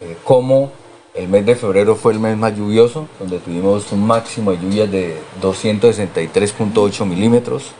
eh, 0.00 0.16
cómo 0.24 0.72
el 1.14 1.28
mes 1.28 1.44
de 1.44 1.54
febrero 1.54 1.96
fue 1.96 2.14
el 2.14 2.18
mes 2.18 2.34
más 2.38 2.56
lluvioso, 2.56 3.06
donde 3.18 3.38
tuvimos 3.38 3.92
un 3.92 4.06
máximo 4.06 4.52
de 4.52 4.58
lluvias 4.58 4.90
de 4.90 5.18
263.8 5.42 7.04
milímetros. 7.04 7.72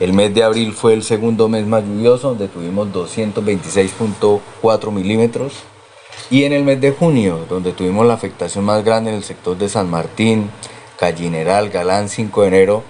El 0.00 0.12
mes 0.12 0.34
de 0.34 0.42
abril 0.42 0.72
fue 0.72 0.94
el 0.94 1.04
segundo 1.04 1.48
mes 1.48 1.64
más 1.64 1.84
lluvioso, 1.84 2.30
donde 2.30 2.48
tuvimos 2.48 2.88
226.4 2.88 4.90
milímetros. 4.90 5.62
Y 6.30 6.42
en 6.42 6.52
el 6.52 6.64
mes 6.64 6.80
de 6.80 6.90
junio, 6.90 7.46
donde 7.48 7.72
tuvimos 7.72 8.04
la 8.04 8.14
afectación 8.14 8.64
más 8.64 8.84
grande 8.84 9.10
en 9.10 9.16
el 9.16 9.22
sector 9.22 9.56
de 9.56 9.68
San 9.68 9.88
Martín, 9.88 10.50
Gallineral, 11.00 11.70
Galán, 11.70 12.08
5 12.08 12.42
de 12.42 12.48
enero, 12.48 12.82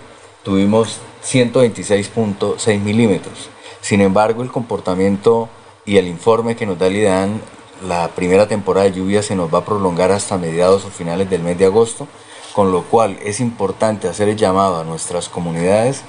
tuvimos 0.43 1.01
126.6 1.23 2.81
milímetros. 2.81 3.51
Sin 3.85 4.01
embargo, 4.01 4.43
el 4.43 4.51
comportamiento 4.51 5.51
y 5.85 5.99
el 5.99 6.09
informe 6.09 6.57
que 6.57 6.65
nos 6.65 6.79
da 6.79 6.87
el 6.87 6.97
IDAN, 6.97 7.43
la 7.87 8.09
primera 8.09 8.49
temporada 8.49 8.87
de 8.87 8.93
lluvia 8.93 9.23
se 9.23 9.37
nos 9.37 9.53
va 9.53 9.59
a 9.59 9.65
prolongar 9.67 10.11
hasta 10.11 10.39
mediados 10.39 10.87
o 10.87 10.89
finales 10.89 11.29
del 11.29 11.43
mes 11.43 11.59
de 11.59 11.67
agosto, 11.67 12.09
con 12.55 12.73
lo 12.73 12.85
cual 12.85 13.19
es 13.23 13.41
importante 13.41 14.09
hacer 14.09 14.31
el 14.31 14.39
llamado 14.39 14.81
a 14.81 14.85
nuestras 14.85 15.29
comunidades 15.29 16.01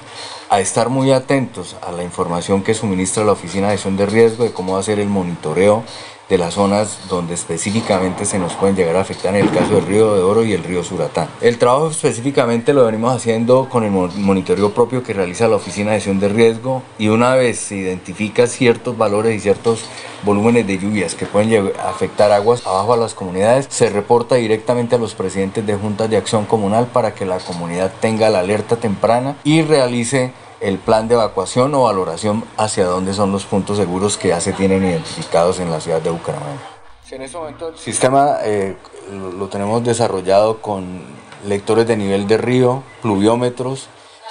a 0.48 0.60
estar 0.60 0.88
muy 0.88 1.12
atentos 1.12 1.76
a 1.86 1.92
la 1.92 2.02
información 2.02 2.62
que 2.62 2.72
suministra 2.72 3.24
la 3.24 3.32
Oficina 3.32 3.66
de 3.66 3.74
Gestión 3.74 3.98
de 3.98 4.06
Riesgo 4.06 4.44
de 4.44 4.54
cómo 4.54 4.78
hacer 4.78 4.98
el 4.98 5.08
monitoreo 5.08 5.84
de 6.28 6.38
las 6.38 6.54
zonas 6.54 6.98
donde 7.08 7.34
específicamente 7.34 8.24
se 8.24 8.38
nos 8.38 8.54
pueden 8.54 8.74
llegar 8.74 8.96
a 8.96 9.00
afectar 9.00 9.34
en 9.36 9.44
el 9.46 9.52
caso 9.52 9.74
del 9.76 9.86
río 9.86 10.14
de 10.14 10.22
Oro 10.22 10.44
y 10.44 10.52
el 10.52 10.64
río 10.64 10.82
Suratán. 10.82 11.28
El 11.40 11.58
trabajo 11.58 11.88
específicamente 11.90 12.72
lo 12.74 12.84
venimos 12.84 13.14
haciendo 13.14 13.68
con 13.68 13.84
el 13.84 13.90
mo- 13.92 14.08
monitoreo 14.16 14.72
propio 14.72 15.02
que 15.02 15.12
realiza 15.12 15.46
la 15.46 15.56
Oficina 15.56 15.92
de 15.92 15.98
Gestión 15.98 16.18
de 16.18 16.28
Riesgo 16.28 16.82
y 16.98 17.08
una 17.08 17.34
vez 17.34 17.58
se 17.58 17.76
identifica 17.76 18.46
ciertos 18.46 18.98
valores 18.98 19.36
y 19.36 19.40
ciertos 19.40 19.84
volúmenes 20.24 20.66
de 20.66 20.78
lluvias 20.78 21.14
que 21.14 21.26
pueden 21.26 21.72
afectar 21.84 22.32
aguas 22.32 22.66
abajo 22.66 22.94
a 22.94 22.96
las 22.96 23.14
comunidades, 23.14 23.66
se 23.70 23.90
reporta 23.90 24.34
directamente 24.34 24.96
a 24.96 24.98
los 24.98 25.14
presidentes 25.14 25.64
de 25.64 25.76
juntas 25.76 26.10
de 26.10 26.16
acción 26.16 26.44
comunal 26.46 26.86
para 26.86 27.14
que 27.14 27.24
la 27.24 27.38
comunidad 27.38 27.92
tenga 28.00 28.30
la 28.30 28.40
alerta 28.40 28.76
temprana 28.76 29.36
y 29.44 29.62
realice 29.62 30.32
el 30.66 30.78
plan 30.78 31.06
de 31.06 31.14
evacuación 31.14 31.72
o 31.76 31.84
valoración 31.84 32.44
hacia 32.56 32.86
dónde 32.86 33.14
son 33.14 33.30
los 33.30 33.44
puntos 33.44 33.76
seguros 33.76 34.18
que 34.18 34.28
ya 34.28 34.40
se 34.40 34.52
tienen 34.52 34.84
identificados 34.84 35.60
en 35.60 35.70
la 35.70 35.80
ciudad 35.80 36.00
de 36.00 36.10
Bucaramanga. 36.10 36.60
En 37.08 37.22
este 37.22 37.38
momento 37.38 37.68
el 37.68 37.78
sistema 37.78 38.38
eh, 38.42 38.76
lo, 39.12 39.30
lo 39.30 39.48
tenemos 39.48 39.84
desarrollado 39.84 40.60
con 40.60 41.02
lectores 41.46 41.86
de 41.86 41.96
nivel 41.96 42.26
de 42.26 42.36
río, 42.36 42.82
pluviómetros 43.00 43.88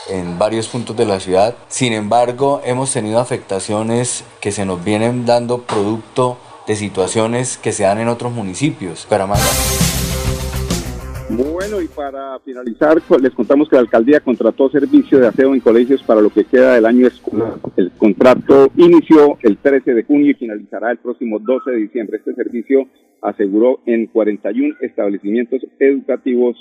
en 0.10 0.38
varios 0.38 0.68
puntos 0.68 0.98
de 0.98 1.06
la 1.06 1.22
ciudad. 1.22 1.56
Sin 1.70 1.94
embargo, 1.94 2.62
hemos 2.66 2.92
tenido 2.92 3.22
afectaciones 3.22 4.26
que 4.42 4.52
se 4.52 4.66
nos 4.66 4.84
vienen 4.84 5.26
dando 5.26 5.62
producto 5.62 6.38
de 6.68 6.76
situaciones 6.76 7.58
que 7.58 7.72
se 7.72 7.84
dan 7.84 8.00
en 8.00 8.10
otros 8.10 8.34
municipios. 8.34 9.06
Bucaramanga. 9.06 10.05
Bueno, 11.28 11.82
y 11.82 11.88
para 11.88 12.38
finalizar, 12.40 12.98
les 13.20 13.34
contamos 13.34 13.68
que 13.68 13.76
la 13.76 13.82
alcaldía 13.82 14.20
contrató 14.20 14.70
servicio 14.70 15.20
de 15.20 15.28
aseo 15.28 15.56
en 15.56 15.60
colegios 15.60 16.04
para 16.04 16.22
lo 16.22 16.30
que 16.30 16.46
queda 16.46 16.76
del 16.76 16.86
año 16.86 17.08
escolar. 17.08 17.54
El 17.78 17.92
contrato 17.98 18.70
inició 18.78 19.36
el 19.42 19.58
13 19.58 19.96
de 19.96 20.04
junio 20.04 20.32
y 20.32 20.36
finalizará 20.36 20.92
el 20.92 21.00
próximo 21.00 21.40
12 21.40 21.72
de 21.72 21.78
diciembre. 21.78 22.18
Este 22.18 22.36
servicio 22.36 22.88
aseguró 23.24 23.80
en 23.88 24.06
41 24.08 24.76
establecimientos 24.82 25.66
educativos 25.80 26.56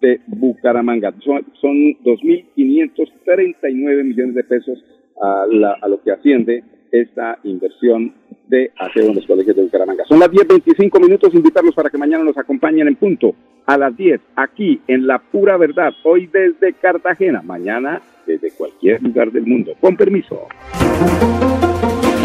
de 0.00 0.20
Bucaramanga. 0.28 1.12
Son, 1.24 1.44
son 1.60 1.74
2.539 2.04 4.04
millones 4.04 4.34
de 4.36 4.44
pesos 4.44 4.78
a, 5.20 5.44
la- 5.50 5.76
a 5.82 5.88
lo 5.88 6.00
que 6.02 6.12
asciende 6.12 6.62
esta 6.94 7.38
inversión 7.42 8.14
de 8.46 8.70
aseo 8.78 9.08
en 9.08 9.16
los 9.16 9.26
colegios 9.26 9.56
de 9.56 9.62
Bucaramanga. 9.62 10.04
Son 10.04 10.18
las 10.18 10.30
10.25 10.30 11.00
minutos, 11.00 11.34
invitarlos 11.34 11.74
para 11.74 11.90
que 11.90 11.98
mañana 11.98 12.22
nos 12.22 12.38
acompañen 12.38 12.86
en 12.86 12.96
punto 12.96 13.34
a 13.66 13.76
las 13.76 13.96
10, 13.96 14.20
aquí 14.36 14.80
en 14.86 15.06
La 15.06 15.18
Pura 15.18 15.56
Verdad, 15.56 15.92
hoy 16.04 16.28
desde 16.32 16.74
Cartagena, 16.74 17.42
mañana 17.42 18.00
desde 18.26 18.50
cualquier 18.52 19.02
lugar 19.02 19.32
del 19.32 19.46
mundo. 19.46 19.72
Con 19.80 19.96
permiso. 19.96 20.46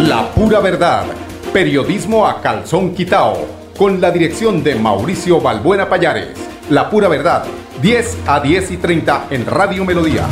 La 0.08 0.30
Pura 0.36 0.60
Verdad, 0.60 1.06
periodismo 1.52 2.28
a 2.28 2.42
calzón 2.42 2.94
quitao, 2.94 3.38
con 3.78 4.00
la 4.00 4.12
dirección 4.12 4.64
de 4.64 4.76
Mauricio 4.76 5.42
Balbuena 5.42 5.90
Payares. 5.90 6.34
La 6.70 6.90
Pura 6.90 7.08
Verdad, 7.08 7.46
10 7.82 8.28
a 8.28 8.40
10 8.42 8.72
y 8.72 8.78
30 8.78 9.28
en 9.32 9.46
Radio 9.46 9.84
Melodía. 9.86 10.28